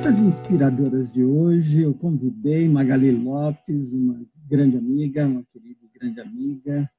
conversas 0.00 0.18
inspiradoras 0.18 1.10
de 1.10 1.22
hoje, 1.22 1.82
eu 1.82 1.92
convidei 1.92 2.66
Magali 2.66 3.12
Lopes, 3.12 3.92
uma 3.92 4.18
grande 4.48 4.78
amiga, 4.78 5.26
uma 5.26 5.44
querida 5.52 5.78
e 5.84 5.98
grande 5.98 6.20
amiga, 6.22 6.90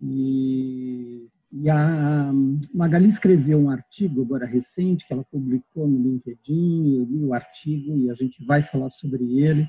e, 0.00 1.28
e, 1.52 1.68
a 1.68 2.32
Magali 2.72 3.08
escreveu 3.08 3.58
um 3.58 3.68
artigo 3.68 4.22
agora 4.22 4.46
recente 4.46 5.06
que 5.06 5.12
ela 5.12 5.22
publicou 5.24 5.86
no 5.86 5.98
LinkedIn, 5.98 6.96
eu 6.96 7.04
li 7.04 7.22
o 7.26 7.34
artigo 7.34 7.94
e 7.98 8.10
a 8.10 8.14
gente 8.14 8.42
vai 8.42 8.62
falar 8.62 8.88
sobre 8.88 9.42
ele, 9.42 9.68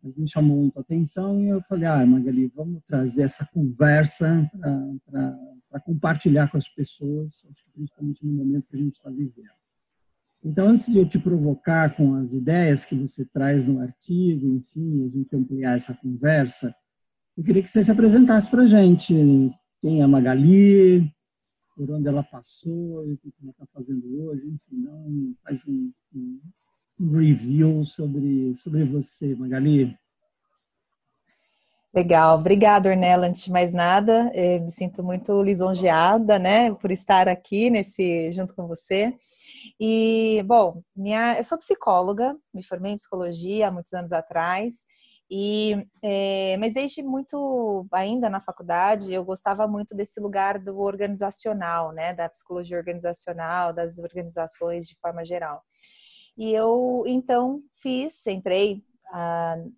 mas 0.00 0.16
me 0.16 0.28
chamou 0.28 0.58
muita 0.58 0.82
atenção 0.82 1.42
e 1.42 1.48
eu 1.48 1.60
falei, 1.60 1.86
ah, 1.86 2.06
Magali, 2.06 2.46
vamos 2.54 2.84
trazer 2.84 3.22
essa 3.22 3.44
conversa 3.52 4.48
para 5.68 5.80
compartilhar 5.80 6.48
com 6.52 6.56
as 6.56 6.68
pessoas, 6.68 7.44
principalmente 7.74 8.24
no 8.24 8.32
momento 8.32 8.68
que 8.68 8.76
a 8.76 8.78
gente 8.78 8.94
está 8.94 9.10
vivendo. 9.10 9.65
Então, 10.48 10.68
antes 10.68 10.86
de 10.86 10.96
eu 10.96 11.08
te 11.08 11.18
provocar 11.18 11.96
com 11.96 12.14
as 12.14 12.32
ideias 12.32 12.84
que 12.84 12.94
você 12.94 13.24
traz 13.24 13.66
no 13.66 13.80
artigo, 13.80 14.46
enfim, 14.46 15.04
a 15.04 15.08
gente 15.08 15.34
ampliar 15.34 15.74
essa 15.74 15.92
conversa, 15.92 16.72
eu 17.36 17.42
queria 17.42 17.60
que 17.60 17.68
você 17.68 17.82
se 17.82 17.90
apresentasse 17.90 18.48
para 18.48 18.62
a 18.62 18.66
gente. 18.66 19.12
Quem 19.80 20.00
é 20.00 20.04
a 20.04 20.08
Magali, 20.08 21.12
por 21.74 21.90
onde 21.90 22.06
ela 22.06 22.22
passou, 22.22 23.02
o 23.02 23.18
que 23.18 23.32
ela 23.42 23.50
está 23.50 23.66
fazendo 23.74 24.06
hoje, 24.22 24.46
enfim, 24.46 24.82
não, 24.84 25.34
faz 25.42 25.66
um, 25.66 25.92
um, 26.14 27.10
review 27.10 27.84
sobre, 27.84 28.54
sobre 28.54 28.84
você, 28.84 29.34
Magali. 29.34 29.98
Legal, 31.96 32.38
obrigada, 32.38 32.90
Ornella. 32.90 33.26
Antes 33.26 33.42
de 33.44 33.50
mais 33.50 33.72
nada, 33.72 34.30
eh, 34.34 34.58
me 34.58 34.70
sinto 34.70 35.02
muito 35.02 35.42
lisonjeada, 35.42 36.38
né, 36.38 36.74
por 36.74 36.92
estar 36.92 37.26
aqui 37.26 37.70
nesse 37.70 38.30
junto 38.32 38.54
com 38.54 38.66
você. 38.66 39.14
E 39.80 40.42
bom, 40.46 40.82
minha, 40.94 41.38
eu 41.38 41.42
sou 41.42 41.56
psicóloga, 41.56 42.36
me 42.52 42.62
formei 42.62 42.92
em 42.92 42.96
psicologia 42.96 43.68
há 43.68 43.70
muitos 43.70 43.94
anos 43.94 44.12
atrás. 44.12 44.74
E, 45.30 45.86
é, 46.02 46.58
mas 46.58 46.74
desde 46.74 47.02
muito 47.02 47.86
ainda 47.90 48.28
na 48.28 48.42
faculdade 48.42 49.12
eu 49.12 49.24
gostava 49.24 49.66
muito 49.66 49.94
desse 49.94 50.20
lugar 50.20 50.58
do 50.58 50.78
organizacional, 50.78 51.92
né, 51.92 52.12
da 52.12 52.28
psicologia 52.28 52.76
organizacional, 52.76 53.72
das 53.72 53.98
organizações 53.98 54.86
de 54.86 54.94
forma 55.00 55.24
geral. 55.24 55.62
E 56.36 56.52
eu 56.52 57.04
então 57.06 57.62
fiz, 57.80 58.26
entrei 58.26 58.82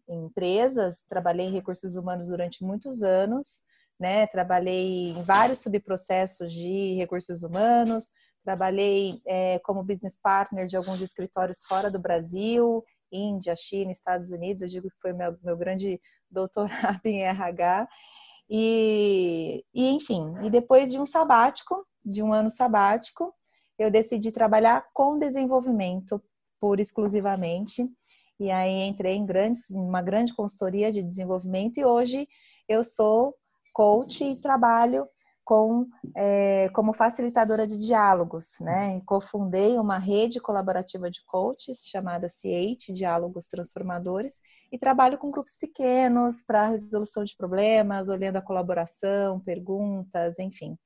em 0.09 0.25
empresas, 0.25 1.03
trabalhei 1.09 1.47
em 1.47 1.53
recursos 1.53 1.97
humanos 1.97 2.29
durante 2.29 2.65
muitos 2.65 3.03
anos, 3.03 3.63
né? 3.99 4.27
Trabalhei 4.29 5.11
em 5.11 5.23
vários 5.23 5.59
subprocessos 5.59 6.53
de 6.53 6.95
recursos 6.95 7.43
humanos, 7.43 8.11
trabalhei 8.45 9.21
é, 9.27 9.59
como 9.61 9.83
business 9.83 10.19
partner 10.21 10.67
de 10.67 10.77
alguns 10.77 11.01
escritórios 11.01 11.63
fora 11.69 11.91
do 11.91 11.99
Brasil, 11.99 12.85
Índia, 13.13 13.55
China, 13.57 13.91
Estados 13.91 14.31
Unidos. 14.31 14.63
Eu 14.63 14.69
digo 14.69 14.89
que 14.89 15.01
foi 15.01 15.13
meu, 15.13 15.37
meu 15.43 15.57
grande 15.57 16.01
doutorado 16.31 17.05
em 17.05 17.23
RH. 17.23 17.89
E, 18.51 19.65
e, 19.75 19.91
enfim, 19.91 20.35
e 20.43 20.49
depois 20.49 20.91
de 20.91 20.99
um 20.99 21.05
sabático, 21.05 21.87
de 22.05 22.23
um 22.23 22.33
ano 22.33 22.51
sabático, 22.51 23.35
eu 23.79 23.91
decidi 23.91 24.33
trabalhar 24.33 24.87
com 24.93 25.19
desenvolvimento 25.19 26.23
por 26.61 26.81
exclusivamente. 26.81 27.89
E 28.41 28.51
aí 28.51 28.87
entrei 28.87 29.15
em 29.15 29.27
grandes, 29.27 29.71
uma 29.71 30.01
grande 30.01 30.35
consultoria 30.35 30.93
de 30.93 31.03
desenvolvimento 31.03 31.79
e 31.79 31.85
hoje 31.85 32.29
eu 32.69 32.85
sou 32.85 33.35
coach 33.73 34.25
e 34.25 34.37
trabalho 34.37 35.07
com, 35.49 35.87
é, 36.15 36.69
como 36.75 36.93
facilitadora 36.93 37.67
de 37.67 37.79
diálogos, 37.79 38.57
né? 38.61 39.01
Cofundei 39.07 39.79
uma 39.79 39.99
rede 39.99 40.39
colaborativa 40.41 41.11
de 41.11 41.25
coaches 41.25 41.87
chamada 41.87 42.29
CIET, 42.29 42.93
Diálogos 42.93 43.47
Transformadores, 43.49 44.43
e 44.71 44.79
trabalho 44.79 45.17
com 45.17 45.31
grupos 45.31 45.57
pequenos 45.57 46.43
para 46.43 46.69
resolução 46.69 47.25
de 47.25 47.35
problemas, 47.35 48.11
olhando 48.11 48.37
a 48.37 48.43
colaboração, 48.43 49.41
perguntas, 49.41 50.39
enfim. 50.39 50.77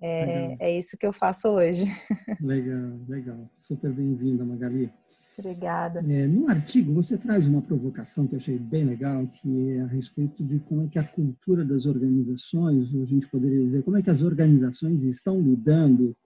É, 0.00 0.56
é 0.60 0.78
isso 0.78 0.96
que 0.96 1.06
eu 1.06 1.12
faço 1.12 1.48
hoje. 1.48 1.84
Legal, 2.40 3.00
legal. 3.08 3.50
Super 3.58 3.90
bem-vinda, 3.92 4.44
Magali. 4.44 4.92
Obrigada. 5.38 6.00
É, 6.00 6.26
no 6.26 6.48
artigo, 6.48 6.94
você 6.94 7.18
traz 7.18 7.46
uma 7.46 7.60
provocação 7.60 8.26
que 8.26 8.34
eu 8.34 8.38
achei 8.38 8.58
bem 8.58 8.84
legal, 8.84 9.26
que 9.26 9.70
é 9.70 9.82
a 9.82 9.86
respeito 9.86 10.42
de 10.42 10.58
como 10.60 10.84
é 10.84 10.88
que 10.88 10.98
a 10.98 11.04
cultura 11.04 11.62
das 11.62 11.84
organizações, 11.84 12.92
ou 12.94 13.02
a 13.02 13.06
gente 13.06 13.28
poderia 13.28 13.62
dizer, 13.62 13.82
como 13.82 13.98
é 13.98 14.02
que 14.02 14.08
as 14.08 14.22
organizações 14.22 15.02
estão 15.02 15.38
lidando 15.40 16.16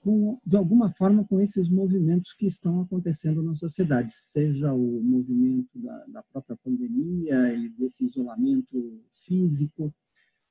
com, 0.00 0.38
de 0.44 0.56
alguma 0.56 0.90
forma 0.92 1.24
com 1.24 1.40
esses 1.40 1.68
movimentos 1.68 2.34
que 2.34 2.46
estão 2.46 2.82
acontecendo 2.82 3.42
na 3.42 3.54
sociedade, 3.54 4.12
seja 4.12 4.72
o 4.72 5.02
movimento 5.02 5.70
da, 5.74 6.04
da 6.06 6.22
própria 6.24 6.56
pandemia 6.62 7.54
e 7.54 7.70
desse 7.70 8.04
isolamento 8.04 9.00
físico, 9.24 9.92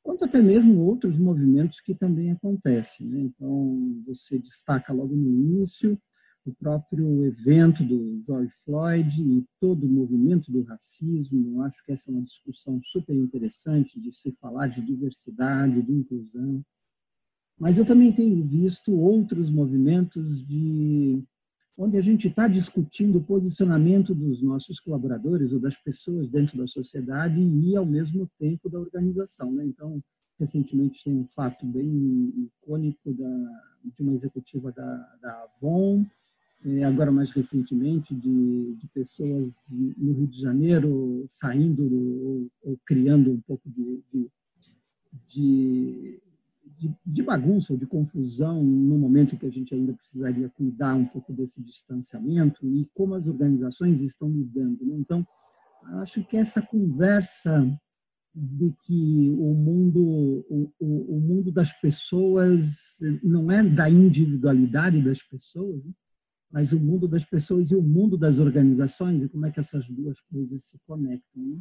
quanto 0.02 0.26
até 0.26 0.42
mesmo 0.42 0.82
outros 0.82 1.18
movimentos 1.20 1.80
que 1.82 1.94
também 1.94 2.32
acontecem. 2.32 3.08
Né? 3.08 3.20
Então, 3.20 4.02
você 4.06 4.40
destaca 4.40 4.92
logo 4.92 5.16
no 5.16 5.30
início 5.30 6.00
o 6.48 6.56
próprio 6.56 7.26
evento 7.26 7.84
do 7.84 8.22
George 8.24 8.54
Floyd 8.64 9.22
e 9.22 9.46
todo 9.60 9.86
o 9.86 9.90
movimento 9.90 10.52
do 10.52 10.64
racismo. 10.64 11.56
Eu 11.56 11.62
acho 11.64 11.84
que 11.84 11.92
essa 11.92 12.10
é 12.10 12.14
uma 12.14 12.24
discussão 12.24 12.82
super 12.82 13.16
interessante 13.16 14.00
de 14.00 14.14
se 14.14 14.32
falar 14.32 14.68
de 14.68 14.82
diversidade, 14.82 15.82
de 15.82 15.92
inclusão. 15.92 16.64
Mas 17.60 17.78
eu 17.78 17.86
também 17.86 18.14
tenho 18.14 18.46
visto 18.46 18.94
outros 18.94 19.50
movimentos 19.50 20.42
de 20.42 21.22
onde 21.78 21.98
a 21.98 22.02
gente 22.02 22.28
está 22.28 22.48
discutindo 22.48 23.18
o 23.18 23.24
posicionamento 23.24 24.16
dos 24.16 24.42
nossos 24.42 24.80
colaboradores 24.80 25.52
ou 25.52 25.60
das 25.60 25.76
pessoas 25.76 26.30
dentro 26.30 26.58
da 26.58 26.66
sociedade 26.66 27.40
e, 27.40 27.76
ao 27.76 27.86
mesmo 27.86 28.30
tempo, 28.40 28.70
da 28.70 28.80
organização. 28.80 29.52
Né? 29.52 29.66
Então, 29.66 30.02
recentemente 30.40 31.04
tem 31.04 31.14
um 31.14 31.26
fato 31.26 31.66
bem 31.66 32.34
icônico 32.38 33.14
da, 33.14 33.62
de 33.84 34.02
uma 34.02 34.14
executiva 34.14 34.72
da, 34.72 35.16
da 35.22 35.44
Avon, 35.44 36.06
agora 36.86 37.12
mais 37.12 37.32
recentemente, 37.32 38.14
de, 38.14 38.76
de, 38.76 38.88
pessoas 38.88 39.68
no 39.70 40.14
Rio 40.14 40.28
de 40.28 40.42
Janeiro 40.42 41.26
saindo 41.28 41.84
ou, 41.84 42.52
ou 42.62 42.80
criando 42.86 43.32
um 43.32 43.40
pouco 43.42 43.70
de, 43.70 44.04
de, 45.28 46.20
de, 47.06 47.24
bagunça 47.24 47.74
ou 47.74 47.80
de 47.80 47.86
confusão 47.86 48.64
no 48.64 48.98
momento 48.98 49.38
que 49.38 49.46
a 49.46 49.50
gente 49.50 49.74
ainda 49.74 49.94
precisaria 49.94 50.50
cuidar 50.50 50.96
um 50.96 51.06
pouco 51.06 51.32
desse 51.32 51.62
distanciamento 51.62 52.68
e 52.68 52.86
como 52.94 53.14
as 53.16 53.28
organizações 53.28 54.02
estão 54.02 54.30
lidando. 54.30 54.86
Né? 54.86 54.96
Então, 54.98 55.26
acho 56.02 56.24
que 56.24 56.38
essa 56.38 56.62
conversa 56.62 57.66
de 58.36 58.72
que 58.86 59.30
o 59.32 59.54
mundo, 59.54 60.46
o, 60.50 60.72
o, 60.80 61.18
o 61.18 61.20
mundo 61.20 61.52
das 61.52 61.72
pessoas 61.74 62.98
não 63.24 63.52
é 63.52 63.64
da 63.64 63.90
individualidade 63.90 65.02
das 65.02 65.24
pessoas, 65.24 65.84
né? 65.84 65.92
Mas 66.52 66.72
o 66.72 66.80
mundo 66.80 67.08
das 67.08 67.26
pessoas 67.26 67.72
e 67.72 67.76
o 67.76 67.82
mundo 67.82 68.18
das 68.18 68.40
organizações 68.40 69.22
e 69.22 69.30
como 69.30 69.46
é 69.46 69.52
que 69.52 69.60
essas 69.60 69.88
duas 69.90 70.20
coisas 70.22 70.64
se 70.64 70.80
conectam. 70.86 71.44
Né? 71.44 71.60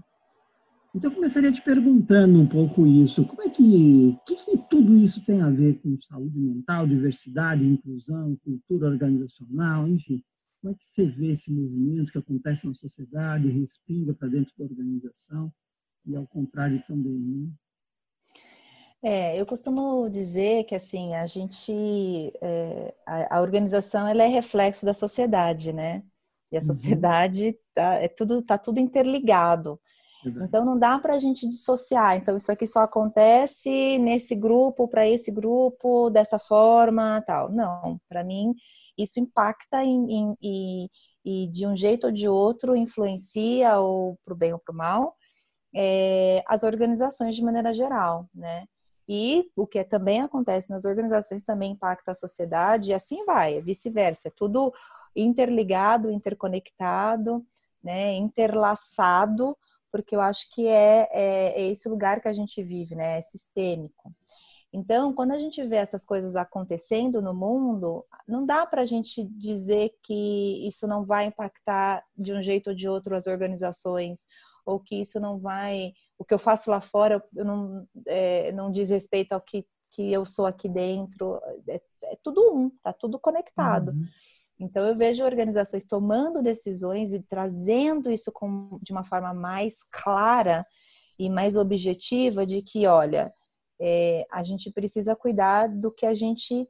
Então, 0.95 1.11
eu 1.11 1.15
começaria 1.15 1.53
te 1.53 1.61
perguntando 1.61 2.41
um 2.41 2.47
pouco 2.47 2.87
isso. 2.87 3.27
Como 3.27 3.43
é 3.43 3.51
que, 3.51 4.17
que, 4.27 4.37
que 4.37 4.59
tudo 4.71 4.97
isso 4.97 5.23
tem 5.25 5.43
a 5.43 5.51
ver 5.51 5.81
com 5.83 6.01
saúde 6.01 6.39
mental, 6.39 6.87
diversidade, 6.87 7.67
inclusão, 7.67 8.37
cultura 8.37 8.87
organizacional, 8.87 9.87
enfim? 9.89 10.23
Como 10.63 10.73
é 10.73 10.77
que 10.77 10.85
você 10.85 11.05
vê 11.05 11.33
esse 11.33 11.53
movimento 11.53 12.11
que 12.11 12.19
acontece 12.19 12.67
na 12.67 12.73
sociedade, 12.73 13.51
respinga 13.51 14.15
para 14.15 14.29
dentro 14.29 14.55
da 14.57 14.65
organização 14.65 15.53
e 16.07 16.17
ao 16.17 16.27
contrário 16.27 16.83
também, 16.87 17.19
né? 17.19 17.51
É, 19.09 19.41
eu 19.41 19.47
costumo 19.47 20.11
dizer 20.11 20.65
que 20.65 20.75
assim 20.75 21.15
a 21.15 21.27
gente 21.27 21.73
é, 22.43 22.93
a, 23.07 23.37
a, 23.37 23.41
organização 23.41 24.05
ela 24.05 24.25
é 24.25 24.27
reflexo 24.27 24.85
da 24.85 24.93
sociedade, 24.93 25.73
né? 25.73 26.03
E 26.51 26.57
a 26.57 26.61
uhum. 26.61 26.67
sociedade 26.67 27.47
uhum. 27.47 27.55
tá, 27.73 27.95
é 27.95 28.09
tudo 28.09 28.43
tá 28.43 28.59
tudo 28.59 28.81
interligado. 28.81 29.81
Uhum. 30.25 30.45
Então 30.45 30.65
não 30.65 30.77
dá 30.77 30.99
para 30.99 31.15
a 31.15 31.19
gente 31.21 31.49
dissociar. 31.49 32.17
Então 32.17 32.37
isso 32.37 32.51
aqui 32.51 32.67
só 32.67 32.81
acontece 32.81 33.97
nesse 33.99 34.35
grupo 34.35 34.89
para 34.89 35.07
esse 35.07 35.31
grupo 35.31 36.11
dessa 36.11 36.41
forma, 36.41 37.23
tal. 37.25 37.53
Não, 37.53 38.01
para 38.09 38.25
mim 38.25 38.55
isso 38.99 39.21
impacta 39.21 39.85
em, 39.85 40.11
em, 40.11 40.37
e, 40.43 40.91
e 41.25 41.49
de 41.53 41.65
um 41.65 41.77
jeito 41.77 42.09
ou 42.09 42.13
de 42.13 42.29
outro 42.29 42.75
influencia 42.75 43.79
ou 43.79 44.19
para 44.25 44.35
o 44.35 44.37
bem 44.37 44.53
ou 44.53 44.59
para 44.59 44.75
o 44.75 44.77
mal 44.77 45.15
é, 45.77 46.43
as 46.49 46.63
organizações 46.63 47.37
de 47.37 47.45
maneira 47.45 47.73
geral, 47.75 48.29
né? 48.35 48.67
E 49.09 49.51
o 49.55 49.67
que 49.67 49.83
também 49.85 50.21
acontece 50.21 50.71
nas 50.71 50.85
organizações 50.85 51.45
também 51.45 51.73
impacta 51.73 52.11
a 52.11 52.15
sociedade, 52.15 52.91
e 52.91 52.95
assim 52.95 53.25
vai, 53.25 53.59
é 53.59 53.61
vice-versa, 53.61 54.29
é 54.29 54.33
tudo 54.35 54.73
interligado, 55.15 56.11
interconectado, 56.11 57.45
né, 57.83 58.15
interlaçado, 58.15 59.57
porque 59.93 60.15
eu 60.15 60.21
acho 60.21 60.49
que 60.51 60.67
é, 60.67 61.09
é, 61.13 61.61
é, 61.61 61.67
esse 61.69 61.89
lugar 61.89 62.21
que 62.21 62.29
a 62.29 62.33
gente 62.33 62.63
vive, 62.63 62.95
né, 62.95 63.19
é 63.19 63.21
sistêmico. 63.21 64.13
Então, 64.73 65.15
quando 65.15 65.31
a 65.31 65.39
gente 65.39 65.63
vê 65.67 65.77
essas 65.77 66.05
coisas 66.05 66.37
acontecendo 66.37 67.23
no 67.23 67.33
mundo, 67.33 68.05
não 68.29 68.45
dá 68.45 68.67
para 68.67 68.83
a 68.83 68.85
gente 68.85 69.25
dizer 69.25 69.93
que 70.03 70.67
isso 70.67 70.87
não 70.87 71.05
vai 71.05 71.27
impactar 71.27 72.05
de 72.17 72.33
um 72.35 72.43
jeito 72.43 72.71
ou 72.71 72.77
de 72.77 72.89
outro 72.89 73.15
as 73.15 73.27
organizações, 73.27 74.27
ou 74.67 74.81
que 74.81 75.01
isso 75.01 75.19
não 75.21 75.39
vai. 75.39 75.93
O 76.19 76.25
que 76.25 76.35
eu 76.35 76.39
faço 76.39 76.71
lá 76.71 76.81
fora 76.81 77.23
não, 77.33 77.87
é, 78.07 78.53
não 78.53 78.71
diz 78.71 78.91
respeito 78.91 79.33
ao 79.33 79.41
que, 79.41 79.67
que 79.91 80.13
eu 80.13 80.25
sou 80.25 80.47
aqui 80.47 80.69
dentro. 80.69 81.41
É, 81.69 81.81
é 82.05 82.19
tudo 82.23 82.41
um, 82.55 82.71
tá 82.83 82.93
tudo 82.93 83.19
conectado. 83.19 83.91
Uhum. 83.91 84.05
Então, 84.59 84.87
eu 84.87 84.97
vejo 84.97 85.25
organizações 85.25 85.85
tomando 85.85 86.43
decisões 86.43 87.13
e 87.13 87.21
trazendo 87.21 88.11
isso 88.11 88.33
com, 88.33 88.79
de 88.83 88.91
uma 88.93 89.05
forma 89.05 89.35
mais 89.35 89.83
clara 89.91 90.65
e 91.19 91.29
mais 91.29 91.57
objetiva 91.57 92.47
de 92.47 92.63
que, 92.63 92.87
olha, 92.87 93.31
é, 93.81 94.27
a 94.31 94.43
gente 94.43 94.71
precisa 94.71 95.15
cuidar 95.15 95.69
do 95.69 95.93
que 95.93 96.07
a 96.07 96.15
gente 96.15 96.67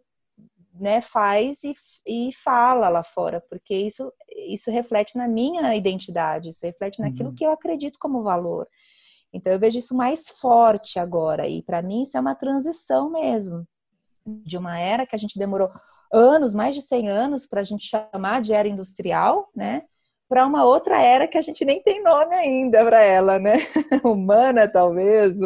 né, 0.74 1.00
faz 1.00 1.62
e, 1.64 1.74
e 2.06 2.30
fala 2.32 2.88
lá 2.88 3.02
fora, 3.02 3.40
porque 3.48 3.74
isso, 3.74 4.12
isso 4.48 4.70
reflete 4.70 5.16
na 5.16 5.26
minha 5.26 5.74
identidade, 5.74 6.50
isso 6.50 6.66
reflete 6.66 7.00
naquilo 7.00 7.30
uhum. 7.30 7.34
que 7.34 7.46
eu 7.46 7.50
acredito 7.50 7.98
como 7.98 8.22
valor. 8.22 8.68
Então 9.36 9.52
eu 9.52 9.58
vejo 9.58 9.78
isso 9.78 9.94
mais 9.94 10.28
forte 10.28 10.98
agora, 10.98 11.46
e 11.46 11.62
para 11.62 11.82
mim 11.82 12.02
isso 12.02 12.16
é 12.16 12.20
uma 12.20 12.34
transição 12.34 13.10
mesmo, 13.10 13.66
de 14.26 14.56
uma 14.56 14.78
era 14.78 15.06
que 15.06 15.14
a 15.14 15.18
gente 15.18 15.38
demorou 15.38 15.70
anos, 16.12 16.54
mais 16.54 16.74
de 16.74 16.82
100 16.82 17.08
anos, 17.08 17.46
para 17.46 17.60
a 17.60 17.64
gente 17.64 17.86
chamar 17.86 18.40
de 18.40 18.52
era 18.52 18.68
industrial, 18.68 19.48
né? 19.54 19.82
Para 20.28 20.44
uma 20.44 20.64
outra 20.64 21.00
era 21.00 21.28
que 21.28 21.38
a 21.38 21.42
gente 21.42 21.64
nem 21.64 21.80
tem 21.80 22.02
nome 22.02 22.34
ainda 22.34 22.84
para 22.84 23.02
ela, 23.02 23.38
né? 23.38 23.58
Humana, 24.04 24.66
talvez, 24.66 25.38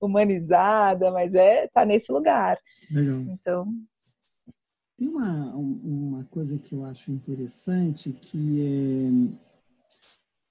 humanizada, 0.00 1.10
mas 1.12 1.34
é 1.34 1.68
tá 1.68 1.84
nesse 1.84 2.10
lugar. 2.10 2.58
Legal. 2.92 3.20
Então. 3.20 3.66
Tem 4.98 5.08
uma, 5.08 5.54
uma 5.54 6.24
coisa 6.30 6.58
que 6.58 6.74
eu 6.74 6.84
acho 6.84 7.12
interessante 7.12 8.12
que 8.12 9.36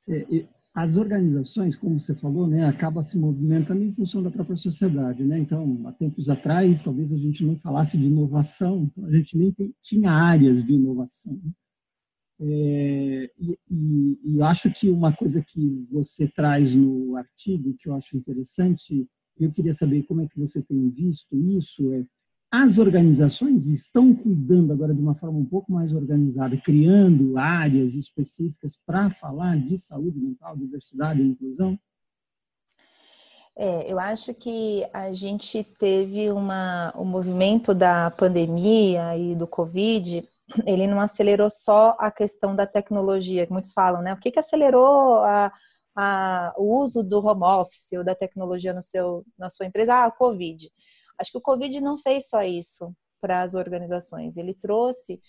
é, 0.07 0.13
é, 0.13 0.37
é 0.37 0.60
as 0.73 0.95
organizações, 0.95 1.75
como 1.75 1.99
você 1.99 2.15
falou, 2.15 2.47
né, 2.47 2.65
acaba 2.65 3.01
se 3.01 3.17
movimentando 3.17 3.83
em 3.83 3.91
função 3.91 4.23
da 4.23 4.31
própria 4.31 4.55
sociedade, 4.55 5.23
né? 5.23 5.37
Então, 5.37 5.85
há 5.85 5.91
tempos 5.91 6.29
atrás, 6.29 6.81
talvez 6.81 7.11
a 7.11 7.17
gente 7.17 7.45
não 7.45 7.57
falasse 7.57 7.97
de 7.97 8.07
inovação, 8.07 8.83
então 8.83 9.05
a 9.05 9.11
gente 9.11 9.37
nem 9.37 9.51
tem, 9.51 9.73
tinha 9.81 10.11
áreas 10.11 10.63
de 10.63 10.73
inovação. 10.73 11.33
Né? 11.33 11.51
É, 12.43 13.31
e, 13.37 13.59
e, 13.69 14.19
e, 14.23 14.41
acho 14.41 14.71
que 14.71 14.89
uma 14.89 15.13
coisa 15.13 15.43
que 15.43 15.85
você 15.91 16.27
traz 16.27 16.73
no 16.73 17.15
artigo 17.17 17.75
que 17.77 17.87
eu 17.87 17.93
acho 17.93 18.17
interessante, 18.17 19.07
eu 19.37 19.51
queria 19.51 19.73
saber 19.73 20.03
como 20.03 20.21
é 20.21 20.27
que 20.27 20.39
você 20.39 20.61
tem 20.61 20.89
visto 20.89 21.37
isso, 21.37 21.91
é 21.93 22.03
as 22.51 22.77
organizações 22.77 23.67
estão 23.67 24.13
cuidando 24.13 24.73
agora 24.73 24.93
de 24.93 25.01
uma 25.01 25.15
forma 25.15 25.39
um 25.39 25.45
pouco 25.45 25.71
mais 25.71 25.93
organizada, 25.93 26.57
criando 26.57 27.37
áreas 27.37 27.95
específicas 27.95 28.77
para 28.85 29.09
falar 29.09 29.57
de 29.57 29.77
saúde 29.77 30.19
mental, 30.19 30.57
diversidade 30.57 31.21
e 31.21 31.27
inclusão? 31.27 31.79
É, 33.55 33.89
eu 33.91 33.97
acho 33.97 34.33
que 34.33 34.85
a 34.93 35.13
gente 35.13 35.63
teve 35.63 36.29
uma, 36.31 36.91
o 36.95 37.05
movimento 37.05 37.73
da 37.73 38.11
pandemia 38.11 39.15
e 39.15 39.33
do 39.33 39.47
Covid, 39.47 40.27
ele 40.65 40.87
não 40.87 40.99
acelerou 40.99 41.49
só 41.49 41.95
a 41.99 42.11
questão 42.11 42.55
da 42.55 42.65
tecnologia, 42.65 43.45
que 43.45 43.53
muitos 43.53 43.71
falam, 43.71 44.01
né? 44.01 44.13
O 44.13 44.17
que, 44.17 44.31
que 44.31 44.39
acelerou 44.39 45.19
a, 45.23 45.51
a, 45.95 46.53
o 46.57 46.81
uso 46.81 47.03
do 47.03 47.25
home 47.25 47.43
office 47.43 47.93
ou 47.93 48.03
da 48.03 48.15
tecnologia 48.15 48.73
no 48.73 48.81
seu, 48.81 49.25
na 49.37 49.47
sua 49.47 49.65
empresa? 49.65 49.95
Ah, 49.95 50.05
a 50.05 50.11
Covid. 50.11 50.69
Acho 51.21 51.31
que 51.31 51.37
o 51.37 51.41
Covid 51.41 51.79
não 51.79 51.97
fez 51.97 52.27
só 52.27 52.43
isso 52.43 52.93
para 53.21 53.43
as 53.43 53.53
organizações, 53.53 54.35
ele 54.35 54.53
trouxe 54.53 55.21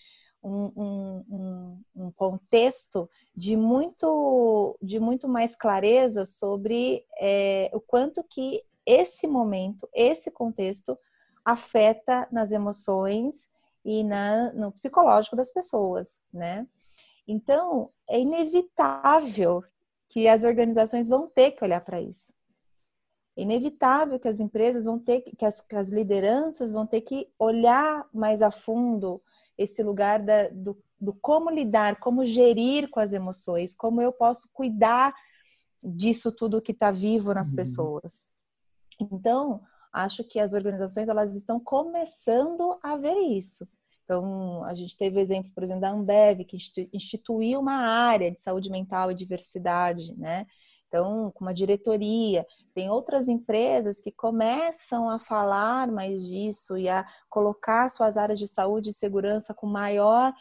um, 0.42 0.72
um, 0.74 1.80
um, 1.94 2.10
contexto 2.12 3.08
de 3.36 3.56
muito, 3.56 4.76
de 4.82 4.98
muito 4.98 5.28
mais 5.28 5.54
clareza 5.54 6.24
sobre 6.24 7.04
é, 7.20 7.70
o 7.72 7.80
quanto 7.80 8.24
que 8.24 8.64
esse 8.84 9.26
momento, 9.26 9.88
esse 9.94 10.30
contexto 10.30 10.98
afeta 11.44 12.26
nas 12.32 12.50
emoções 12.50 13.50
e 13.84 14.02
na, 14.02 14.52
no 14.52 14.72
psicológico 14.72 15.36
das 15.36 15.52
pessoas, 15.52 16.20
né? 16.32 16.66
Então, 17.26 17.90
é 18.08 18.18
inevitável 18.18 19.62
que 20.08 20.26
as 20.26 20.42
organizações 20.42 21.08
vão 21.08 21.28
ter 21.28 21.52
que 21.52 21.64
olhar 21.64 21.80
para 21.80 22.00
isso. 22.00 22.34
É 23.36 23.42
inevitável 23.42 24.18
que 24.20 24.28
as 24.28 24.40
empresas 24.40 24.84
vão 24.84 24.98
ter 24.98 25.22
que 25.22 25.44
as, 25.44 25.60
que 25.60 25.74
as 25.74 25.90
lideranças 25.90 26.72
vão 26.72 26.86
ter 26.86 27.00
que 27.00 27.28
olhar 27.38 28.06
mais 28.12 28.42
a 28.42 28.50
fundo 28.50 29.22
esse 29.56 29.82
lugar 29.82 30.20
da, 30.20 30.48
do, 30.48 30.76
do 31.00 31.12
como 31.14 31.50
lidar, 31.50 31.98
como 31.98 32.24
gerir 32.24 32.88
com 32.90 33.00
as 33.00 33.12
emoções, 33.12 33.74
como 33.74 34.00
eu 34.00 34.12
posso 34.12 34.48
cuidar 34.52 35.14
disso 35.82 36.30
tudo 36.30 36.62
que 36.62 36.72
está 36.72 36.90
vivo 36.90 37.34
nas 37.34 37.50
uhum. 37.50 37.56
pessoas. 37.56 38.26
Então, 39.00 39.62
acho 39.92 40.22
que 40.24 40.38
as 40.38 40.52
organizações 40.52 41.08
elas 41.08 41.34
estão 41.34 41.58
começando 41.58 42.78
a 42.82 42.96
ver 42.96 43.16
isso. 43.16 43.66
Então, 44.04 44.64
a 44.64 44.74
gente 44.74 44.96
teve 44.96 45.18
o 45.18 45.20
exemplo, 45.20 45.50
por 45.54 45.62
exemplo, 45.62 45.80
da 45.80 45.90
Ambev, 45.90 46.44
que 46.44 46.58
instituiu 46.92 47.60
uma 47.60 47.76
área 47.76 48.30
de 48.30 48.40
saúde 48.40 48.70
mental 48.70 49.10
e 49.10 49.14
diversidade, 49.14 50.14
né? 50.18 50.46
Então, 50.92 51.32
com 51.34 51.46
uma 51.46 51.54
diretoria, 51.54 52.46
tem 52.74 52.90
outras 52.90 53.26
empresas 53.26 53.98
que 53.98 54.12
começam 54.12 55.08
a 55.08 55.18
falar 55.18 55.90
mais 55.90 56.22
disso 56.22 56.76
e 56.76 56.86
a 56.86 57.06
colocar 57.30 57.88
suas 57.88 58.18
áreas 58.18 58.38
de 58.38 58.46
saúde 58.46 58.90
e 58.90 58.92
segurança 58.92 59.54
com 59.54 59.66
maior 59.66 60.34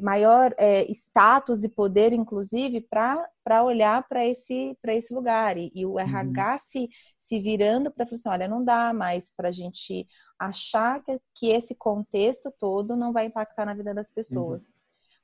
maior 0.00 0.54
é, 0.58 0.90
status 0.90 1.64
e 1.64 1.68
poder, 1.68 2.12
inclusive, 2.12 2.80
para 2.80 3.62
olhar 3.62 4.08
para 4.08 4.24
esse, 4.24 4.76
esse 4.88 5.12
lugar. 5.12 5.56
E, 5.56 5.70
e 5.74 5.84
o 5.84 5.98
RH 5.98 6.52
uhum. 6.52 6.58
se, 6.58 6.88
se 7.18 7.40
virando 7.40 7.90
para 7.90 8.06
falar 8.06 8.16
assim, 8.16 8.28
olha, 8.28 8.48
não 8.48 8.64
dá 8.64 8.92
mais 8.92 9.30
para 9.30 9.50
a 9.50 9.52
gente 9.52 10.06
achar 10.38 11.02
que, 11.02 11.20
que 11.34 11.48
esse 11.48 11.74
contexto 11.74 12.52
todo 12.58 12.96
não 12.96 13.12
vai 13.12 13.26
impactar 13.26 13.66
na 13.66 13.74
vida 13.74 13.92
das 13.92 14.10
pessoas. 14.10 14.68
Uhum. 14.68 14.81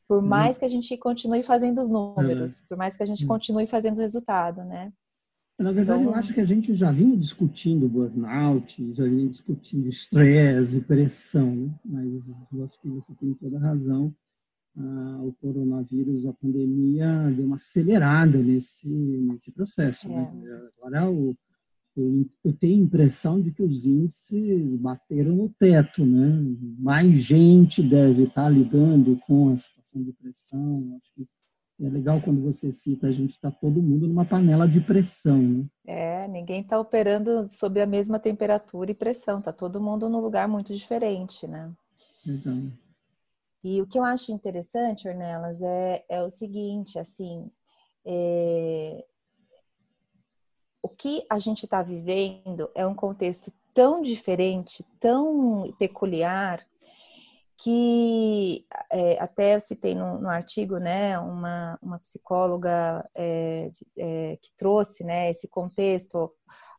Por 0.09 0.23
uhum. 0.23 0.29
mais 0.29 0.57
que 0.57 0.65
a 0.65 0.69
gente 0.69 0.97
continue 0.97 1.43
fazendo 1.43 1.81
os 1.81 1.91
números, 1.91 2.63
por 2.67 2.79
mais 2.79 2.97
que 2.97 3.03
a 3.03 3.07
gente 3.07 3.23
uhum. 3.23 3.29
continue 3.29 3.67
fazendo 3.67 3.99
o 3.99 4.01
resultado, 4.01 4.65
né? 4.65 4.91
Na 5.59 5.73
verdade, 5.73 6.01
então... 6.01 6.13
eu 6.13 6.19
acho 6.19 6.33
que 6.33 6.41
a 6.41 6.45
gente 6.45 6.73
já 6.73 6.91
vinha 6.91 7.17
discutindo 7.17 7.89
burnout, 7.89 8.95
já 8.95 9.05
vinha 9.05 9.29
discutindo 9.29 9.89
estresse, 9.89 10.81
pressão, 10.81 11.57
né? 11.57 11.75
mas 11.85 12.29
eu 12.53 12.65
acho 12.65 12.81
que 12.81 12.89
você 12.89 13.13
tem 13.15 13.35
toda 13.35 13.59
a 13.59 13.61
razão. 13.61 14.15
Ah, 14.77 15.21
o 15.25 15.33
coronavírus, 15.41 16.25
a 16.25 16.33
pandemia, 16.33 17.33
deu 17.35 17.47
uma 17.47 17.57
acelerada 17.57 18.39
nesse, 18.39 18.89
nesse 18.89 19.51
processo. 19.51 20.09
Né? 20.09 20.31
É. 20.33 20.37
Né? 20.37 20.69
Agora, 20.79 21.11
o, 21.11 21.37
eu, 21.99 22.27
eu 22.45 22.53
tenho 22.53 22.81
a 22.81 22.85
impressão 22.85 23.41
de 23.41 23.51
que 23.51 23.63
os 23.63 23.85
índices 23.85 24.77
bateram 24.77 25.35
no 25.35 25.49
teto, 25.49 26.05
né? 26.07 26.57
Mais 26.79 27.11
gente 27.13 27.83
deve 27.83 28.25
estar 28.25 28.49
lidando 28.49 29.19
com 29.27 29.51
a 29.51 29.57
situação 29.57 30.03
de 30.03 30.13
pressão. 30.13 30.97
Acho 30.97 31.13
que 31.15 31.27
é 31.81 31.89
legal 31.89 32.21
quando 32.21 32.43
você 32.43 32.73
cita, 32.73 33.07
a 33.07 33.13
gente 33.13 33.31
está 33.31 33.51
todo 33.51 33.83
mundo 33.83 34.09
numa 34.09 34.25
panela 34.25 34.67
de 34.67 34.81
pressão. 34.81 35.41
Né? 35.41 35.67
É, 35.87 36.29
ninguém 36.29 36.63
está 36.63 36.79
operando 36.79 37.47
sob 37.47 37.81
a 37.81 37.87
mesma 37.87 38.19
temperatura 38.19 38.91
e 38.91 38.95
pressão, 38.95 39.39
está 39.39 39.53
todo 39.53 39.81
mundo 39.81 40.09
num 40.09 40.21
lugar 40.21 40.49
muito 40.49 40.75
diferente, 40.75 41.47
né? 41.47 41.73
Então. 42.27 42.73
E 43.63 43.81
o 43.81 43.87
que 43.87 43.99
eu 43.99 44.05
acho 44.05 44.33
interessante, 44.33 45.09
Ornelas, 45.09 45.63
é, 45.63 46.05
é 46.09 46.23
o 46.23 46.31
seguinte, 46.31 46.99
assim, 46.99 47.51
é, 48.05 49.05
que 50.99 51.25
a 51.31 51.39
gente 51.39 51.65
está 51.65 51.81
vivendo 51.81 52.69
é 52.75 52.85
um 52.85 52.95
contexto 52.95 53.53
tão 53.73 54.03
diferente, 54.03 54.85
tão 54.99 55.73
peculiar, 55.79 56.67
que 57.59 58.65
é, 58.91 59.19
até 59.21 59.57
eu 59.57 59.61
citei 59.61 59.95
no, 59.95 60.21
no, 60.21 60.29
artigo, 60.29 60.79
né, 60.79 61.19
uma, 61.19 61.77
uma 61.83 61.99
psicóloga 61.99 63.05
é, 63.17 63.69
é, 63.99 64.39
que 64.41 64.53
trouxe, 64.57 65.03
né, 65.03 65.29
esse 65.29 65.49
contexto, 65.49 66.33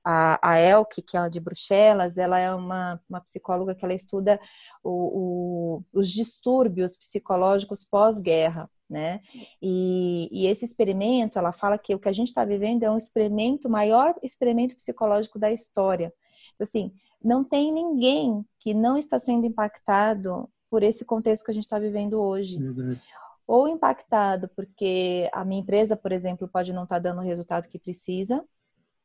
a, 0.03 0.39
a 0.41 0.57
Elke, 0.57 1.01
que 1.01 1.17
é 1.17 1.29
de 1.29 1.41
Bruxelas, 1.41 2.17
ela 2.17 2.39
é 2.39 2.53
uma, 2.55 2.99
uma 3.09 3.19
psicóloga 3.19 3.75
que 3.75 3.83
ela 3.83 3.93
estuda 3.93 4.39
o, 4.81 5.81
o, 5.81 5.99
os 5.99 6.09
distúrbios 6.09 6.95
psicológicos 6.95 7.83
pós-guerra, 7.83 8.69
né? 8.89 9.19
E, 9.61 10.29
e, 10.31 10.47
esse 10.47 10.65
experimento, 10.65 11.37
ela 11.37 11.51
fala 11.51 11.77
que 11.77 11.93
o 11.93 11.99
que 11.99 12.09
a 12.09 12.13
gente 12.13 12.29
está 12.29 12.43
vivendo 12.43 12.83
é 12.83 12.89
um 12.89 12.97
experimento, 12.97 13.69
maior 13.69 14.15
experimento 14.23 14.75
psicológico 14.75 15.37
da 15.37 15.51
história. 15.51 16.11
Então, 16.55 16.63
assim, 16.63 16.91
não 17.23 17.43
tem 17.43 17.71
ninguém 17.71 18.43
que 18.59 18.73
não 18.73 18.97
está 18.97 19.19
sendo 19.19 19.45
impactado 19.45 20.49
por 20.69 20.83
esse 20.83 21.03
contexto 21.05 21.45
que 21.45 21.51
a 21.51 21.53
gente 21.53 21.63
está 21.63 21.79
vivendo 21.79 22.21
hoje. 22.21 22.57
Verdade. 22.57 23.01
Ou 23.47 23.67
impactado 23.67 24.47
porque 24.55 25.29
a 25.33 25.43
minha 25.43 25.61
empresa, 25.61 25.95
por 25.97 26.11
exemplo, 26.11 26.47
pode 26.47 26.71
não 26.71 26.83
estar 26.83 26.95
tá 26.95 26.99
dando 26.99 27.19
o 27.19 27.23
resultado 27.23 27.67
que 27.67 27.79
precisa, 27.79 28.43